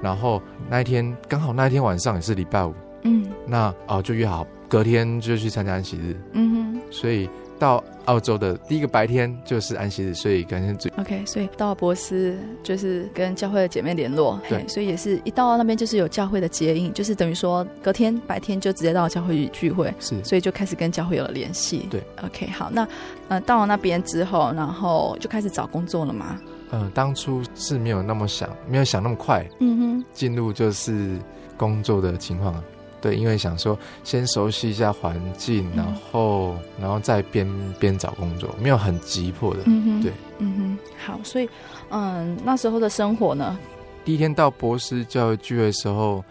[0.02, 2.73] 然后那一天刚好那一天晚上也是礼拜五，
[3.04, 7.30] 嗯，那哦就约好隔天就去参加安息日，嗯哼，所以。
[7.60, 11.25] 到澳洲的第一个白天就是安息日，所以感谢最 OK。
[11.25, 21.86] 所以到博斯就是跟教会的姐妹联络，对，所以也是一到那边就是有教会的接应，就是等于说隔天白天就直接到教会聚会，是，所以就开始跟教会有了联系。
[21.91, 22.88] 对，OK，好，那
[23.28, 26.39] 呃到了那边之后，然后就开始找工作了吗？
[26.71, 31.17] 嗯、呃，当初是没有那么想，没有想那么快，嗯哼，进入就是
[31.58, 32.62] 工作的情况。
[33.01, 37.47] 对，因为想说先熟悉一下环境，然后，嗯、然后再边
[37.79, 39.62] 边找工作，没有很急迫的。
[39.67, 41.49] 嗯哼，对，嗯哼，好，所以，
[41.91, 43.58] 嗯，那时候的生活呢？
[44.03, 46.21] 第一天到博斯教育聚会的时候，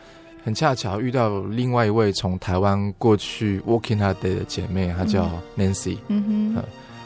[0.45, 5.97] 很恰巧遇到另外一位从台湾过去 Working Holiday 的姐妹，她叫 Nancy。
[6.09, 6.65] 嗯哼，嗯，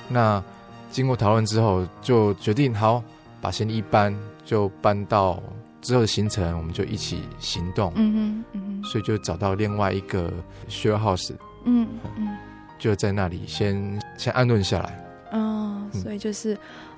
[0.09, 0.43] 那
[0.91, 3.01] 经过讨论之后，就决定好
[3.43, 5.43] 把行李一搬，就搬到。
[5.83, 7.93] 之后的行程，我们就一起行动。
[7.97, 10.33] 嗯哼，嗯哼，所以就找到另外一个
[10.69, 11.33] share house。
[11.65, 12.37] 嗯嗯，
[12.79, 15.05] 就在那里先先安顿下来。
[15.33, 16.55] 哦，所以就是，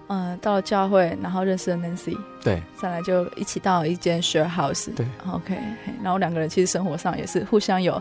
[0.08, 2.14] 嗯、呃，到了教会，然后认识了 Nancy。
[2.42, 4.94] 对，再来就一起到一间 share house。
[4.94, 5.58] 对，OK。
[6.02, 7.98] 然后两个人其实生活上也是互相有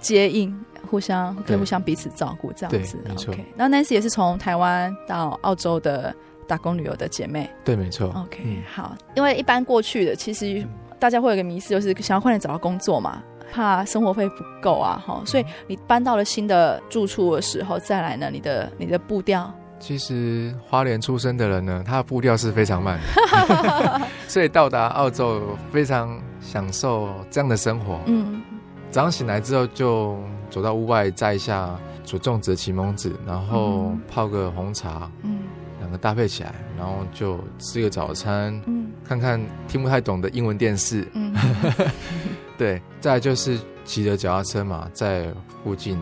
[0.00, 0.54] 接应，
[0.86, 2.98] 互相可以互相彼此照顾这样子。
[3.08, 3.34] 没错。
[3.56, 6.14] 那 Nancy 也是从台湾到澳洲的。
[6.46, 8.08] 打工旅游的姐妹，对，没错。
[8.16, 10.66] OK，、嗯、好，因为一般过去的，其实
[10.98, 22.98] 大家会有一个迷思，就是想要快点找到工作嘛，怕生活费不够啊，哈，所以你搬到了新的住处的时候，再来呢，你的你的步调，其实花莲出生的人呢，他的步调是非常慢，
[24.26, 28.00] 所以到达澳洲非常享受这样的生活。
[28.06, 28.42] 嗯，
[28.90, 35.10] 早上醒来之后就走到屋外摘一下所种植的柠檬子，然后泡个红茶。
[35.22, 35.40] 嗯。
[35.96, 41.34] 搭配起来，然后就吃个早餐，嗯，看看听不太懂的英文电视，嗯，
[42.58, 45.32] 对，再就是骑着脚踏车嘛，在
[45.62, 45.98] 附近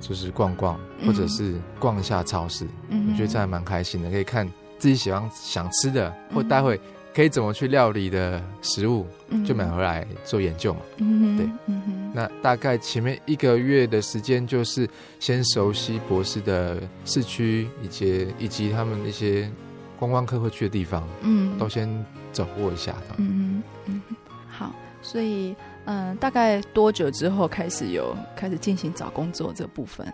[0.00, 4.46] 就是逛逛，或者是逛一下超市，嗯，我觉得这还蛮开心的，可以看
[4.78, 6.80] 自己喜欢想吃的，或待会
[7.16, 9.06] 可以怎么去料理的食物，
[9.42, 12.12] 就买回来做研究嘛，嗯，对，嗯。
[12.14, 14.86] 那大概前面一个月的时间，就是
[15.18, 19.50] 先熟悉博士的市区，以及以及他们那些
[19.98, 21.88] 观光客会去的地方，嗯，都先
[22.34, 23.14] 掌握一下的。
[23.16, 24.02] 嗯嗯，
[24.50, 25.56] 好，所以
[25.86, 30.06] 嗯，大概多久之后开始有开始进行找工作这部分？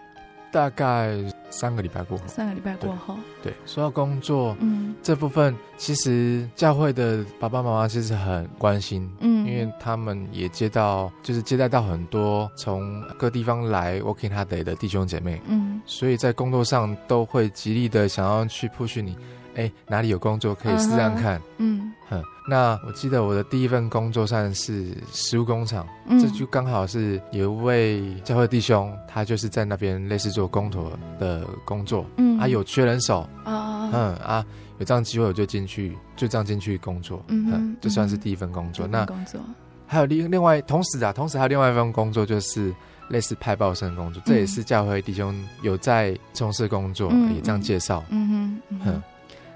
[0.53, 1.17] 大概
[1.51, 19.17] 三个礼拜过后，三个礼拜过后，对，对，说到工作，嗯，这部分其实教会的爸爸妈妈其实很关心，嗯，因为他们也接到，就是接待到很多从各地方来 Working Holiday 的弟兄姐妹，嗯，所以在工作上都会极力的想要去 push 你。
[19.55, 21.41] 哎，哪里有工作可以试试看？
[21.59, 34.45] 嗯哼，那我记得我的第一份工作算是食物工厂，嗯，这就刚好是有一位教会弟兄，他就是在那边类似做工头的工作，嗯，啊有缺人手啊，嗯啊
[34.79, 38.87] 有这样机会我就进去，就这样进去工作，嗯哼，这算是第一份工作。
[38.87, 39.41] 那工作。
[39.87, 42.75] 还有另另外同时啊，同时还有另外一份工作就是
[43.09, 49.03] 类似派报生工作，这也是教会弟兄有在从事工作，也这样介绍，嗯哼，哼。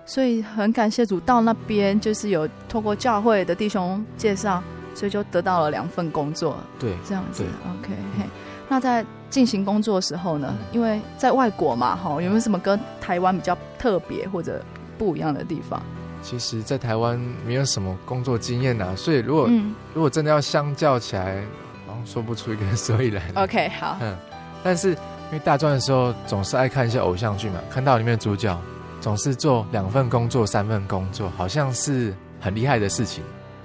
[0.07, 4.63] 所以很感谢主，到那边就是有透过教会的弟兄介绍，
[4.95, 6.57] 所以就得到了两份工作。
[6.79, 7.43] 对，这样子。
[7.43, 8.25] 对 OK，嘿，
[8.69, 14.65] 那在进行工作的时候呢，因为在外国嘛，哈，有没有什么跟台湾比较特别或者
[14.97, 15.83] 不一样的地方？
[16.23, 21.43] 其实，在台湾没有什么工作经验啊，所以如果、嗯、如果真的要相较起来，
[21.87, 23.23] 好像说不出一个所以然。
[23.35, 23.97] OK，好。
[24.01, 24.17] 嗯，
[24.63, 28.57] 但是因为大专的时候总是爱看一些偶像剧嘛，看到里面的主角。
[29.01, 33.23] 总是做两份工作、三份工作，好像是很厉害的事情。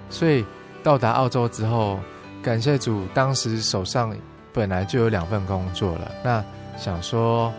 [0.10, 0.46] 所以
[0.84, 2.00] 到达澳洲之后，
[2.44, 4.16] 感谢主，当时手上
[4.54, 6.12] 本来就有两份工作了。
[6.24, 6.44] 那
[6.78, 7.52] 想说，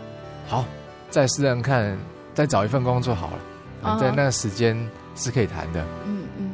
[0.47, 0.63] 好，
[1.09, 1.97] 再试试看，
[2.33, 3.39] 再找一份工作好了。
[3.83, 3.99] Uh.
[3.99, 4.77] 在那个时间
[5.15, 5.83] 是可以谈的。
[6.05, 6.51] 嗯嗯。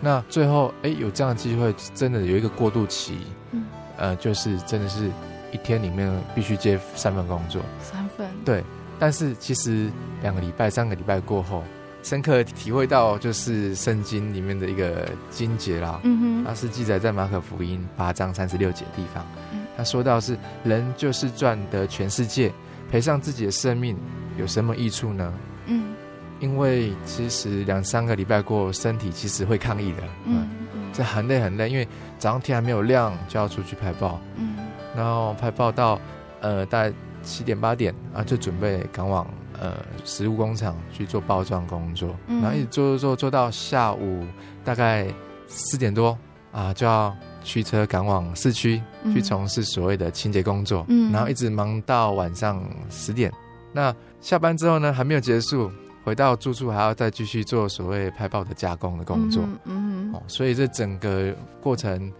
[0.00, 3.18] 那最后，哎，有这样的机会，真的有一个过渡期。
[3.52, 3.64] 嗯。
[3.98, 5.10] 呃，就是真的是
[5.52, 7.62] 一天里面必须接三份工作。
[7.80, 8.26] 三份。
[8.44, 8.64] 对。
[9.02, 9.90] 但是其实
[10.22, 11.64] 两个礼拜、三个礼拜过后，
[12.04, 15.98] 深刻体会到就是圣经里面的一个经节啦。
[16.04, 19.26] 嗯哼，它是记载在马可福音八章三十六节的地方。
[19.52, 22.52] 嗯，他说到是人就是赚得全世界，
[22.92, 23.96] 赔上自己的生命，
[24.38, 25.34] 有什么益处呢？
[25.66, 25.96] 嗯，
[26.38, 30.02] 因为其实两三个礼拜过，身体其实会抗议的。
[30.26, 31.88] 嗯嗯，这很累很累，因为
[32.20, 34.20] 早上天还没有亮就要出去拍报。
[34.36, 34.58] 嗯，
[34.94, 35.98] 然后拍报到
[36.40, 36.94] 呃大概。
[37.22, 39.26] 七点八点啊，就准备赶往
[39.58, 44.26] 呃食物工厂去做包装工作，嗯、然后一直做做做做到下午
[44.64, 45.06] 大概
[45.46, 46.16] 四点多
[46.50, 53.32] 啊，就要驱车赶往市区去从事所谓的清洁工作，嗯、然后一直忙到晚上十点。
[53.72, 55.70] 那下班之后呢，还没有结束，
[56.04, 60.12] 回到住处还要再继续做所谓拍报的加工的工作，嗯，嗯。
[60.12, 62.12] 哦，所以这整个过程。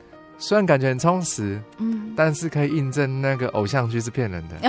[0.43, 4.57] 虽然感觉很充实，嗯，但是可以印证那个偶像剧是骗人的。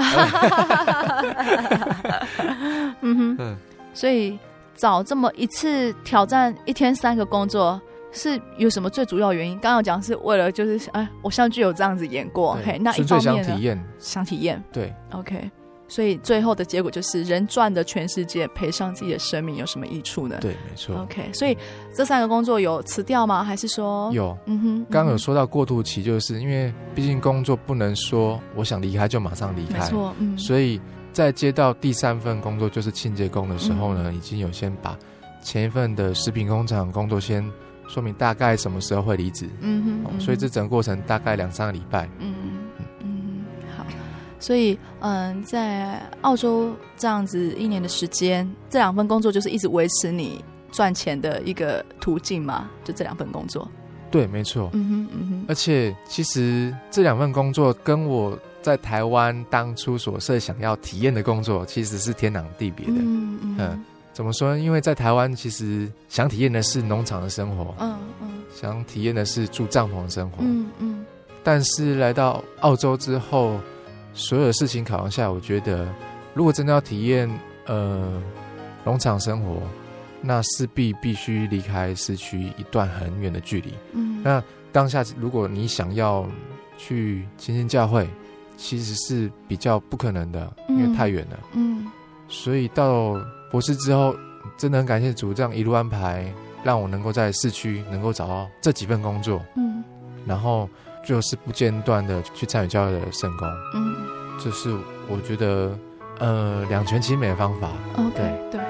[3.01, 3.57] 嗯哼，嗯，
[3.91, 4.37] 所以
[4.75, 9.57] 找这么一次挑战一天三个工作是有什么最主要原因？
[9.57, 13.43] 刚刚讲是为了就是哎，偶像剧有这样子演过，嘿，那一方面呢？
[13.43, 15.49] 想体验，想体验，对，OK。
[15.87, 20.37] 所以最后的结果就是，人赚的全世界，赔上自己的生命，有什么益处呢？
[20.41, 20.95] 对，没错。
[21.01, 21.55] OK，所以
[21.93, 23.43] 这三个工作有辞掉吗？
[23.43, 24.35] 还是说有？
[24.45, 30.15] 嗯哼，刚刚有说到过渡期，就是因为毕竟工作不能说我想离开就马上离开，没错。
[30.17, 30.81] 嗯，所以
[31.11, 34.97] 在接到第三份工作就是清洁工的时候呢，嗯、已经有先把
[35.43, 37.47] 前一份的食品工厂工作先
[37.87, 39.47] 说明大概什么时候会离职。
[39.59, 42.09] 嗯哼，嗯哼，所以这整个过程大概两三个礼拜。
[42.17, 42.63] 嗯。
[44.43, 52.69] 所以，嗯，在澳洲这样子一年的时间，这两份工作就是一直维持你赚钱的一个途径嘛？
[52.83, 53.65] 就这两份工作。
[54.11, 54.69] 对，没错。
[54.73, 55.45] 嗯哼，嗯哼。
[55.47, 62.95] 而且，其实这两份工作跟我在台湾当初所设想要体验的工作，其实是天壤地别的。
[62.97, 63.55] 嗯嗯。
[63.57, 64.59] 嗯，怎么说呢？
[64.59, 67.73] 因为在台湾，其实想体验的是农场的生活。
[67.79, 68.43] 嗯嗯。
[68.53, 70.39] 想体验的是住帐篷的生活。
[70.41, 71.05] 嗯嗯。
[71.45, 73.57] 但是来到澳洲之后。
[74.13, 75.87] 所有的事情考量下，我觉得，
[76.33, 77.29] 如果真的要体验
[77.65, 78.21] 呃
[78.83, 79.61] 农场生活，
[80.21, 83.73] 那势必必须离开市区一段很远的距离。
[83.93, 86.27] 嗯，那当下如果你想要
[86.77, 88.07] 去亲近教会，
[88.55, 91.39] 其实是比较不可能的，因为太远了。
[91.53, 91.87] 嗯，
[92.27, 93.19] 所以到
[93.51, 94.15] 博士之后，
[94.57, 96.31] 真的很感谢主这样一路安排，
[96.63, 99.41] 让我能够在市区能够找到这几份工作。
[99.55, 99.83] 嗯，
[100.27, 100.69] 然后。
[101.05, 103.93] 就是不间断的去参与教会的圣工，嗯，
[104.39, 104.73] 这是
[105.09, 105.77] 我觉得
[106.19, 107.67] 呃两全其美的方法。
[107.97, 108.23] 哦，对。
[108.51, 108.61] 对，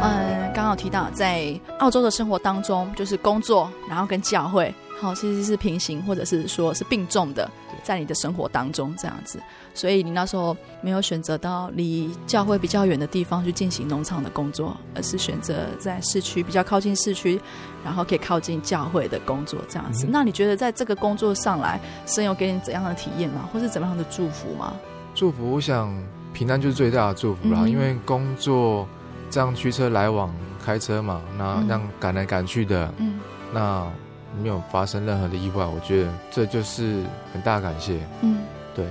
[0.00, 7.48] 嗯，刚好提到在澳洲的生活当中，就是工作，然后跟教会，好，其实是平行或者是说是并重的。
[7.84, 9.40] 在你的生活当中这样子，
[9.72, 17.40] 所以你那时候没有选择到离教会比较远的地方去进行农场的工作，而是选择在市区比较靠近市区，
[17.84, 20.06] 然后可以靠近教会的工作这样子。
[20.06, 23.48] 嗯、那你觉得在这个工作上来，神有给你怎样的体验吗？
[23.52, 24.74] 或是怎么样的祝福吗？
[25.14, 25.96] 祝福，我想
[26.34, 27.60] 平安就是最大的祝福啦。
[27.62, 28.86] 嗯、因为工作
[29.30, 33.18] 这样驱车来往，开车嘛，那这样赶来赶去的，嗯，
[33.54, 33.86] 那。
[34.42, 37.02] 没有发生任何的意外，我觉得这就是
[37.32, 37.98] 很大的感谢。
[38.22, 38.38] 嗯，
[38.74, 38.86] 对，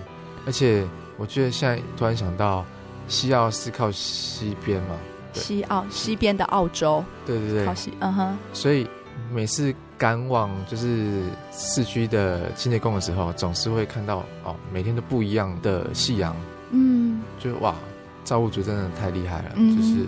[0.46, 0.86] 而且
[1.18, 2.66] 我觉得现在突然想到，
[3.08, 4.96] 西澳是靠西边嘛，
[5.34, 8.38] 西澳西边的澳洲，对对对，靠西，嗯哼。
[8.54, 8.88] 所以
[9.32, 16.36] 每次赶往就是市区的清洁工的时候，总是会看到哦，每天都不一样的夕阳。
[16.72, 17.74] 嗯，就哇，
[18.24, 20.06] 造物主真的太厉害了，嗯、就是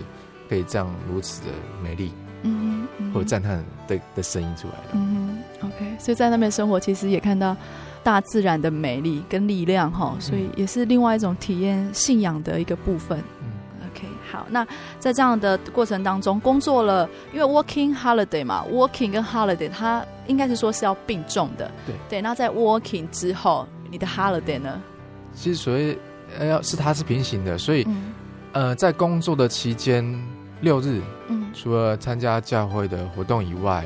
[0.48, 1.48] 可以这样如此的
[1.82, 2.12] 美丽。
[2.42, 4.84] 嗯，或者赞叹的的声音出来了。
[4.92, 7.56] 嗯 OK，所以在那边生活，其实也看到
[8.02, 13.18] 大自然的美丽跟力量哈，所以也是另外一种体验信仰的一个部分。
[13.92, 14.66] OK，好，那
[14.98, 21.70] 在这样的过程当中，工作了，因为 working holiday 嘛，working 跟 holiday 它应该是说是要并重的。
[21.86, 24.80] 对对，那在 working 之后，你的 holiday 呢？
[25.34, 25.98] 其实所谓
[26.38, 28.14] 呃，要是它是平行的，所以、嗯、
[28.52, 30.02] 呃，在工作的期间
[30.60, 33.84] 六日，嗯，除了参加教会的活动以外，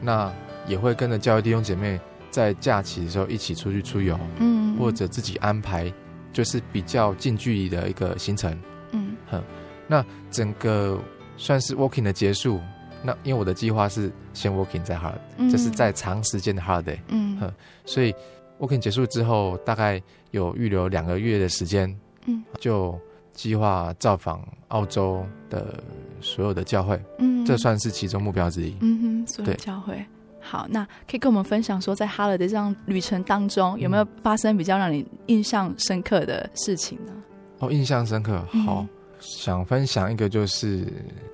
[0.00, 0.32] 那
[0.66, 2.00] 也会跟着教会弟兄姐妹
[2.30, 5.92] 在假期的时候一起出去出游，嗯，或者自己安排，
[6.32, 8.58] 就是比较近距离的一个行程。
[8.92, 9.42] 嗯，哼，
[9.86, 10.98] 那整个
[11.36, 12.60] 算是 working 的结束。
[13.02, 14.98] 那因为我的计划是先 working 再
[15.36, 16.98] 嗯，这是在长时间的 hard day，。
[17.08, 17.52] 嗯，哼，
[17.84, 18.14] 所以
[18.58, 21.94] working 结束之后，大概有预留两个月的时间，
[22.24, 22.98] 嗯，就
[23.34, 25.82] 计划造访澳洲的
[26.20, 26.98] 所有的教会。
[27.18, 28.74] 嗯，这算是其中目标之一。
[28.80, 30.02] 嗯哼，所有教会。
[30.40, 37.12] 好，那可以跟我们分享说，在 holiday 这样旅程当中，有没有发生比较让你印象深刻的事情呢？
[37.60, 38.44] 哦，印象深刻。
[38.66, 38.88] 好，嗯、
[39.20, 40.84] 想分享一个，就是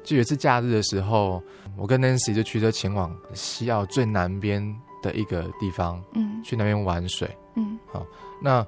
[0.05, 1.43] 就有一次假日的时候，
[1.77, 4.63] 我跟 Nancy 就驱车前往西澳最南边
[5.03, 8.07] 的一个地方，嗯，去那边玩水，嗯，好，
[8.41, 8.65] 那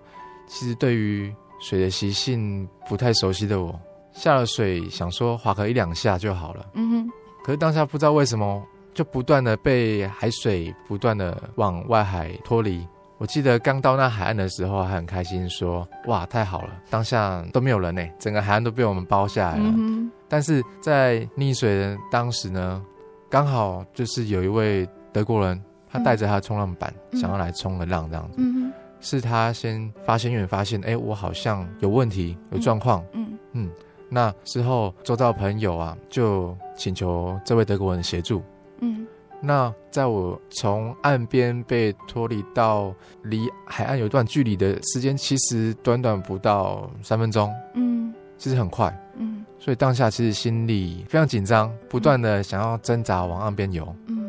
[0.49, 1.33] 其实对于
[1.63, 3.75] 水的习性不太熟悉的我，
[4.13, 7.11] 下了水想说划个一两下就好了，嗯哼，
[7.43, 12.87] 可是当下不知道为什么就不断的被海水不断的往外海脱离。
[13.19, 16.71] 我记得刚到那海岸的时候，还很开心，说：“哇，太好了！
[16.91, 19.65] 当下都没有人呢，整个海岸都被我们包下来了。
[19.77, 22.85] 嗯”但是在溺水的当时呢，
[23.31, 28.39] 刚好就是有一位德国人，他带着他的冲浪板，嗯、想要来冲个浪，这样子。
[28.39, 28.73] 嗯、
[29.03, 33.05] 是他先发现，远发现，哎、欸，我好像有问题，有状况。
[33.13, 33.71] 嗯嗯。
[34.09, 38.43] 那之后，周遭朋友啊，就请求这位德国人协助。
[38.81, 39.07] 嗯。
[39.45, 42.95] 那在我从岸边被脱离到
[43.25, 54.22] 离海岸有一段距离的时间，其实短短不到三分钟，嗯，其实很快，嗯，所以当下其实心里非常紧张，不断的想要挣扎往岸边游，嗯，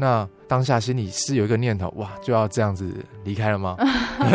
[0.00, 2.90] 那当下心里是有一个念头，哇，就要这样子
[3.22, 3.76] 离开了吗？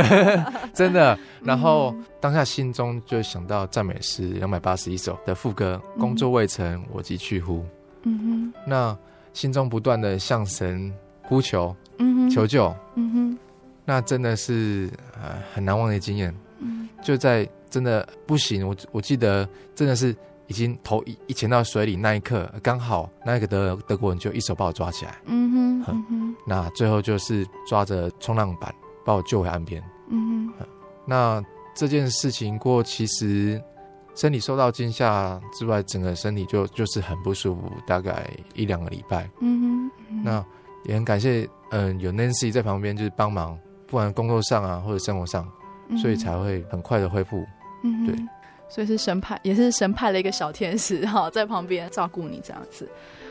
[0.73, 7.65] 真的，然后当下心中就想到赞美诗两百八十一首的副歌，工作未成，我即去乎，
[8.03, 8.95] 嗯哼，那。
[9.35, 10.89] 心中不断的向神
[11.23, 13.37] 呼求，嗯哼，求救，嗯哼，
[13.83, 14.89] 那真的是
[15.21, 16.33] 呃很难忘的经验。
[16.59, 19.45] 嗯，就在真的不行，我我记得
[19.75, 20.15] 真的是
[20.47, 28.73] 已经头一一潜到水里那一刻，刚好那个德德国人就一手把我抓起来，嗯哼，嗯哼，那最后就是抓着冲浪板
[29.05, 30.65] 把我救回岸边，嗯哼，
[31.05, 31.43] 那
[31.75, 33.61] 这件事情过其实。
[34.17, 39.29] 身体受到惊吓之外，整个身体就就是很不舒服，大概一两个礼拜。
[39.41, 40.45] 嗯哼，嗯哼，那
[40.85, 45.45] 也很感谢，嗯，有 Nancy 在旁边就是帮忙，不管工作上啊或者生活上，
[45.89, 47.45] 嗯、所以才会很快的恢复。
[47.83, 48.15] 嗯，对，
[48.75, 52.85] 所以是神派，也是神派了一个小天使哈，在旁边照顾你这样子。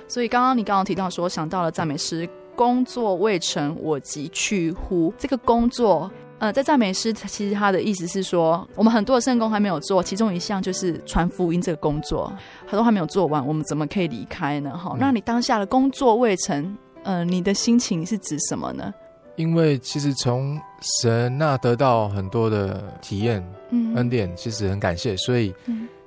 [0.09, 2.27] 所以刚刚你刚刚提到说，想到了赞美诗，
[2.57, 5.13] 工作未成，我即去乎。
[5.19, 6.11] 这个工作。
[6.39, 12.33] 呃，在赞美诗，其实他的意思是说，我们很多的圣工还没有做，其中一项就是传福音这个工作，
[12.67, 14.77] 很多还没有做完，我们怎么可以离开呢？
[14.77, 18.93] 哈、那你当下的工作未成，呃，你的心情是指什么呢？
[19.37, 20.61] 因为其实从
[21.03, 25.53] 神那得到很多的体验、嗯、恩典，其实很感谢，所以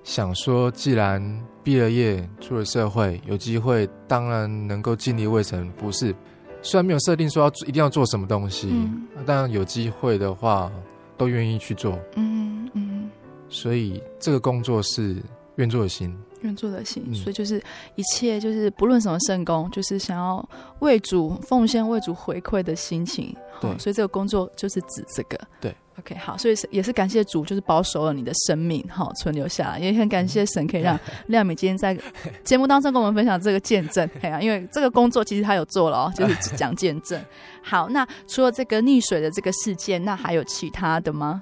[0.03, 1.21] 想说，既然
[1.63, 6.15] 毕了业，出了社会，有机会，当然能够尽力为神服侍。
[6.61, 10.71] 虽然没有设定说要一定要做什么东西，嗯、但有机会的话，
[11.17, 11.99] 都愿意去做。
[12.15, 13.09] 嗯嗯，
[13.49, 15.21] 所以这个工作是
[15.55, 16.17] 愿做的心，
[16.47, 17.03] 愿做的心。
[17.05, 17.61] 嗯、所以就是
[17.95, 20.43] 一切就是不论什么圣功，就是想要
[20.79, 23.35] 为主奉献、为主回馈的心情。
[23.61, 25.39] 对，所以这个工作就是指这个。
[25.61, 25.75] 对。
[25.99, 31.97] OK，好，所以也是感谢主，就是保守了你的生命，好存留下来，也很感谢神可以让 亮美今天在
[32.43, 37.19] 节目当中跟我们分享这个见证，哎呀，因为这个工作其实他有做了哦，就是讲见证。
[37.63, 41.41] 好，那除了这个溺水的这个事件，那还有其他的吗？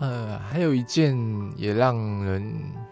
[0.00, 1.16] 呃，还有一件
[1.56, 2.42] 也让人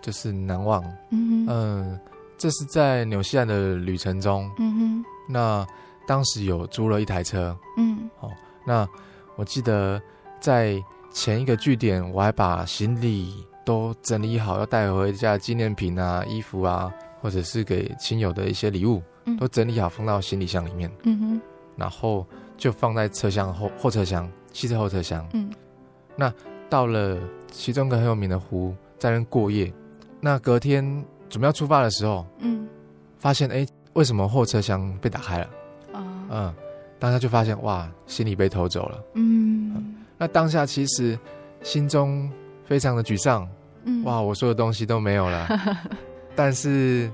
[0.01, 2.01] 就是难忘，嗯哼，呃，
[2.37, 5.67] 这是在纽西兰的旅程中，嗯哼，那
[6.07, 8.31] 当时有租了一台车，嗯，好，
[8.65, 8.89] 那
[9.37, 10.01] 我记得
[10.41, 10.81] 在。
[11.11, 13.35] 前一个据点，我还把行李
[13.65, 16.93] 都整理好，要带回家的纪念品啊、衣服啊，
[17.23, 20.89] 或者是给亲友的一些礼物，嗯、都整理好放到行李箱里面。
[21.05, 21.41] 嗯哼，
[21.77, 22.27] 然后
[22.59, 25.27] 就放在车厢后后车厢，汽车后车厢。
[25.33, 25.51] 嗯，
[26.15, 26.33] 那
[26.69, 27.19] 到了
[27.51, 29.73] 其中一个很有名的湖，在那过夜。
[30.21, 30.85] 那隔天
[31.29, 32.67] 准备要出发的时候，嗯，
[33.19, 35.51] 发现哎，为什么后车厢被打开了？
[35.93, 36.55] 啊、嗯，
[36.99, 39.03] 当下就发现哇，行李被偷走了。
[39.15, 41.19] 嗯，嗯，那当下其实
[41.63, 42.31] 心中
[42.65, 43.49] 非常的沮丧。
[43.85, 45.49] 嗯，哇，我所有东西都没有了。
[46.35, 47.11] 但是，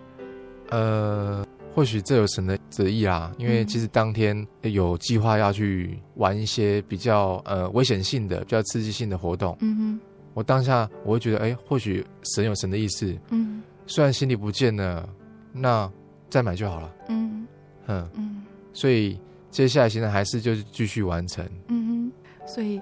[0.71, 9.57] 呃，或许这有神的旨意啦，因为其实当天有计划要去玩一些比较呃危险性的、比较刺激性的活动。
[9.61, 10.01] 嗯哼，
[10.35, 13.15] 我当下我会觉得，哎，或许神有神的意思。
[13.31, 15.09] 嗯，虽然心里不见了，
[15.53, 15.91] 那
[16.31, 16.95] 再买就好了。
[17.09, 17.47] 嗯
[17.87, 19.19] 嗯嗯，所以。
[19.55, 21.49] 接下来现在还是就是继续完成。
[21.69, 22.81] 嗯哼，所以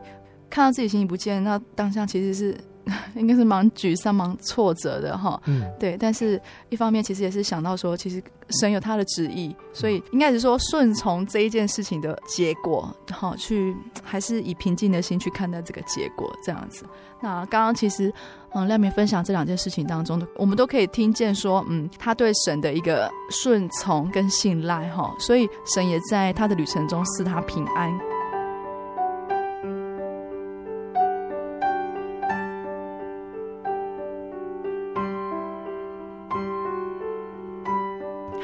[0.49, 2.57] 看到自己心里不见，那当下其实是
[3.15, 5.41] 应该是蛮沮丧、蛮挫折的哈。
[5.47, 5.97] 嗯，对。
[5.99, 8.23] 但是一方面，其实也是想到说，其实
[8.61, 16.85] 神有他的旨意，所以应该是说顺从这一件事情的结果，好去还是以平静的心去看待这个结果，这样子。
[17.21, 18.13] 那刚刚其实。
[18.55, 28.12] 嗯，亮明分享这两件事情当中的，我们都可以听见说，嗯，他对神的一个顺从跟信赖，哈，所以神也在他的旅程中赐他平安。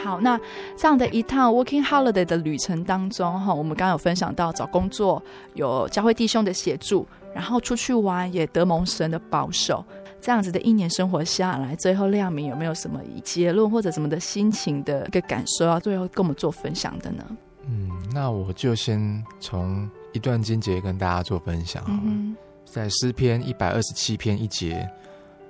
[0.08, 0.40] 好，那
[0.74, 7.06] 这样的一趟 Working Holiday 的旅程当中，哈，我们刚刚有分享到找工作，有教会弟兄的协助。
[7.34, 9.84] 然后出去玩也得蒙神的保守，
[10.18, 17.22] 这样子的一年生活下来，最后亮明有没有什么结论或者什么的心情的一个感受要最后跟我们做分享的呢？
[17.66, 21.84] 嗯，那我就先从一段经节跟大家做分享。
[21.86, 22.34] 嗯，
[22.64, 24.88] 在诗篇一百二十七篇一节，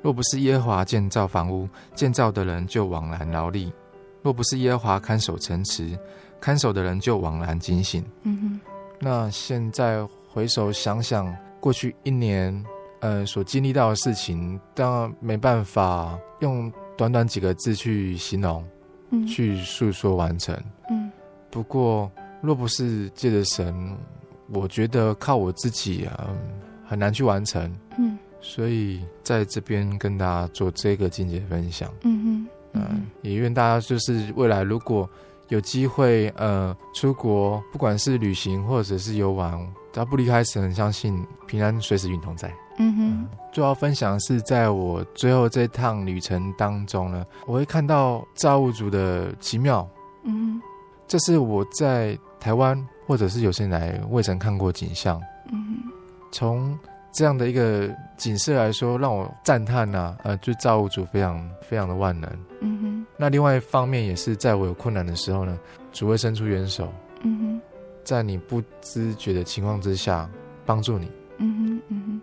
[0.02, 3.70] 若不是耶和华建造房屋，建造的人就枉然劳力；
[4.22, 5.98] 若不是耶和华看守城池，
[6.40, 8.04] 看守的人就枉然警醒。
[8.22, 8.60] 嗯哼，
[9.00, 11.34] 那现在回首想想。
[11.60, 12.64] 过去一年，
[13.00, 18.64] 呃，所经历到的事情，当然没办法用短短几个字去形容，
[19.10, 20.56] 嗯，去诉说完成，
[20.88, 21.10] 嗯。
[21.50, 22.08] 不过，
[22.40, 23.74] 若不是借着神，
[24.54, 26.30] 我觉得靠我自己啊，
[26.86, 28.16] 很难去完成，嗯。
[28.40, 32.46] 所以在这边跟大家做这个境界分享，嗯
[33.22, 35.08] 也愿大家就是未来如果
[35.48, 39.58] 有机会，呃，出国，不管是旅行或者是游玩。
[39.90, 42.52] 只要不离开神，很相信平安随时与你同在。
[42.78, 49.88] 嗯哼，最后分享的是在我最后这趟旅程当中呢，我会看到造物主的奇妙。
[50.24, 50.62] 嗯哼，
[51.08, 55.20] 这是我在台湾或者是有生以来未曾看过景象。
[55.50, 55.92] 嗯哼，
[56.30, 56.78] 从
[57.12, 62.30] 这样的一个景色来说，让我赞叹呐，呃，就造物主非常非常的万能。
[62.60, 65.58] 嗯哼，那另外一方面也是在我有困难的时候呢，
[65.92, 66.92] 主会伸出援手。
[67.22, 67.60] 嗯哼。
[68.04, 70.28] 在你不知觉的情况之下，
[70.64, 71.10] 帮助你。
[71.38, 72.20] 嗯哼，嗯哼。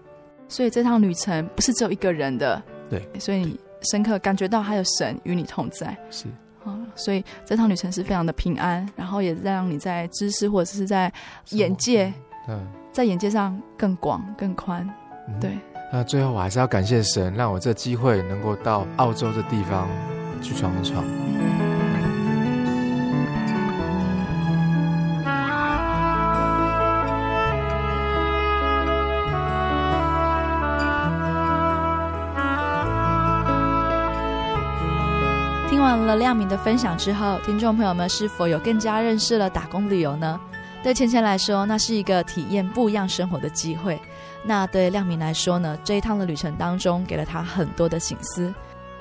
[0.48, 2.62] 所以这趟旅程不是只有一个人的。
[2.90, 3.08] 对。
[3.20, 3.60] 所以你
[3.92, 5.96] 深刻感觉到还有神与你同在。
[6.10, 6.28] 是。
[6.64, 11.14] 啊，所以这趟旅程是非常的平安，然后也让你在知识或者是在
[11.52, 12.12] 眼界，
[12.48, 14.88] 嗯，在眼界上更广更宽。
[15.28, 15.40] 嗯。
[15.40, 15.58] 对。
[15.94, 19.88] 那最后我还是要感谢神，让我这机会能够到澳洲这地方
[20.42, 21.04] 去闯一闯。
[21.04, 21.36] 嗯
[35.70, 40.40] 听完了亮明的分享之后，听众朋友们是否有更加认识了打工旅游呢？
[40.86, 44.00] 对芊芊来说，那是一个体验不一样生活的机会。
[44.44, 48.54] 那对亮明来说呢，这一趟的旅程当中，给了他很多的醒思。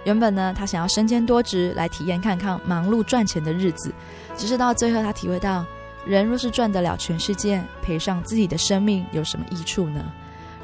[0.04, 3.92] 原本呢，他想要身兼多职来体验看看忙碌赚钱的日子，
[4.34, 5.62] 只是到最后他体会到，
[6.06, 10.02] 人若是赚得了全世界，赔上自己的生命有什么益处呢？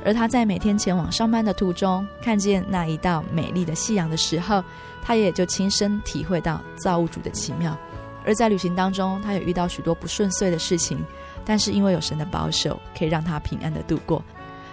[0.03, 4.65] 而他在每天前往上班的途中，看见那一道美丽的夕阳的时候，
[5.03, 7.77] 他也就亲身体会到造物主的奇妙。
[8.25, 11.05] 而在旅行当中，他也遇到许多不顺遂的事情，
[11.45, 14.23] 但是因为有神的保守，可以让他平安的度过。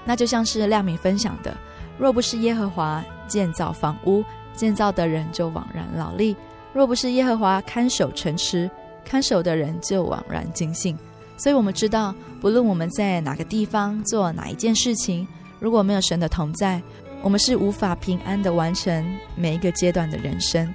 [0.06, 1.56] 那就像是亮明分享的：
[1.98, 4.24] 若不是耶和华建造房屋，
[4.54, 6.36] 建造的人就枉然劳力；
[6.74, 8.70] 若不是耶和华看守城池，
[9.04, 10.98] 看守的人就枉然尽兴。
[11.38, 15.28] 所以，我们知道，不论我们在哪个地方做哪一件事情，
[15.60, 16.82] 如果没有神的同在，
[17.22, 20.74] 我们是无法平安的完成每一个阶段的人生。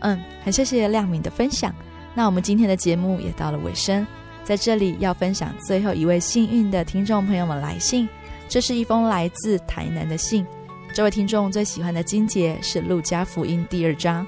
[0.00, 1.74] 嗯，很谢谢亮明的分享。
[2.14, 4.06] 那我们今天的节目也到了尾声，
[4.42, 8.08] 在这里要分享最后一位幸运的听众朋友们来信。
[8.48, 10.44] 这是一封来自台南的信。
[10.92, 14.26] 这位听众最喜欢的经节是《路加福音》第二章，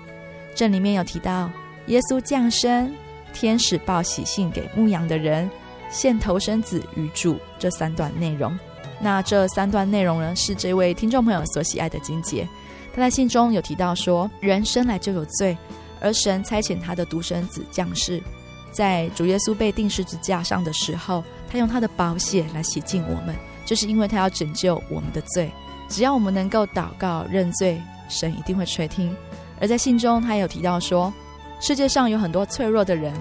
[0.55, 1.51] 这里面有提到
[1.87, 2.95] 耶稣降生，
[3.33, 5.51] 天使报喜信给牧羊的人。
[5.91, 8.59] 献头生子于主这三段内容，
[8.99, 12.49] 那这三段内容呢，是这位听众朋友所喜爱的经节。
[12.95, 15.55] 他在信中有提到说，人生来就有罪，
[16.03, 18.21] 而神差遣他的独生子降世，
[18.73, 23.35] 在主耶稣被钉十字架上的时候，他用他的宝血来洗净我们，
[23.65, 25.51] 就是因为他要拯救我们的罪。
[25.89, 29.15] 只要我们能够祷告认罪，神一定会垂听。
[29.61, 31.13] 而在信中，他也有提到说，
[31.61, 33.15] 世界上有很多脆弱的人，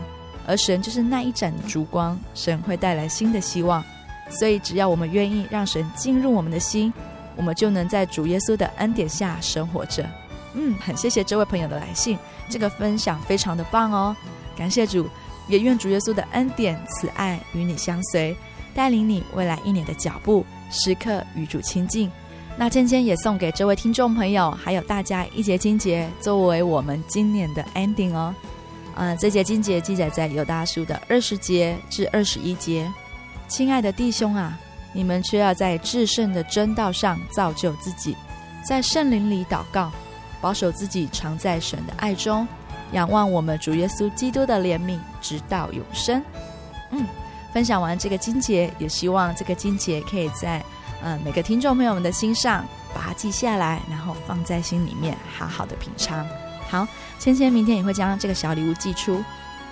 [0.48, 3.84] 而神就是那一盏烛光，神会带来新的希望。
[4.30, 6.92] 所以，只要我们愿意让神进入我们的心，
[7.36, 10.10] 我们就能在主耶稣的恩典下生活着。
[10.54, 12.18] 嗯，很谢谢这位朋友的来信，
[12.52, 14.16] 这个分享非常的棒哦，
[14.56, 15.08] 感谢主。
[15.47, 18.34] 也愿主耶稣的恩典、慈爱与你相随，
[18.74, 22.10] 带领你未来一年的脚步，时刻与主亲近。
[22.56, 28.34] 那芊芊也送给这位听众朋友，还有大家一节经节，作为我们今年的 ending 哦。
[28.95, 32.89] 呃，这节经节记载在犹大书的二十节至二十一节。
[33.47, 34.58] 亲爱的弟兄啊，
[34.93, 38.16] 你们却要在至圣的真道上造就自己，
[38.64, 39.91] 在圣灵里祷告，
[40.42, 42.48] 保守自己常在神的爱中。
[42.92, 46.22] 仰望我们主耶稣基督的怜悯，直到永生。
[46.89, 47.06] 嗯，
[47.54, 50.58] 分享完这个金节，也希望这个金节可以在
[51.02, 56.26] 嗯、呃、每个听众朋友们的心上把它记下来，然后放在心里面，好好的品尝。
[56.70, 56.86] 好，
[57.18, 59.24] 芊芊明天也会将这个小礼物寄出。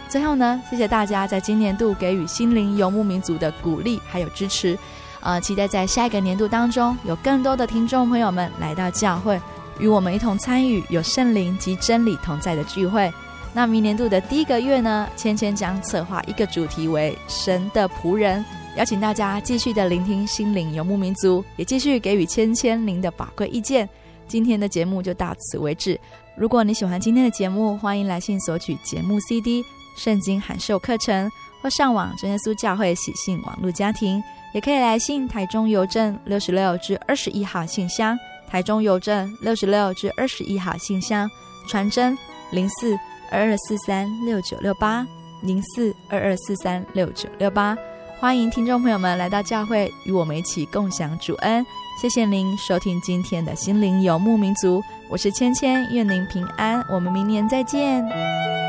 [0.07, 4.79] 最后呢，谢谢大家在今年度给予心灵游牧民族的鼓励还有支持。
[5.19, 9.39] 呃，期待在下一个年度当中，有更多的听众朋友们来到教会。
[9.79, 13.11] 与我们一同参与有圣灵及真理同在的聚会。
[13.51, 18.45] 那明年度的第一个月呢，芊芊将策划一个主题为“神的仆人”，
[18.77, 23.89] 邀请大家继续的聆听心灵游牧民族，也继续给予芊芊您的宝贵意见。
[24.27, 25.99] 今天的节目就到此为止。
[26.37, 29.65] 如果你喜欢今天的节目，欢迎来信索取节目 CD、
[29.97, 31.29] 圣经函授课程，
[31.63, 34.21] 或上网真耶稣教会喜信网络家庭，
[34.53, 38.15] 也可以来信台中邮政六十六至二十一号信箱。
[38.49, 41.29] 台中邮政六十六至二十一号信箱，
[41.67, 42.17] 传真
[42.51, 42.97] 零四
[43.29, 45.05] 二二四三六九六八
[45.41, 47.77] 零四二二四三六九六八，
[48.19, 51.65] 欢迎听众朋友们来到教会，与我们一起共享主恩。
[52.01, 58.68] 谢谢您收听今天的心灵游牧民族，我是芊芊，愿您平安，我们明年再见。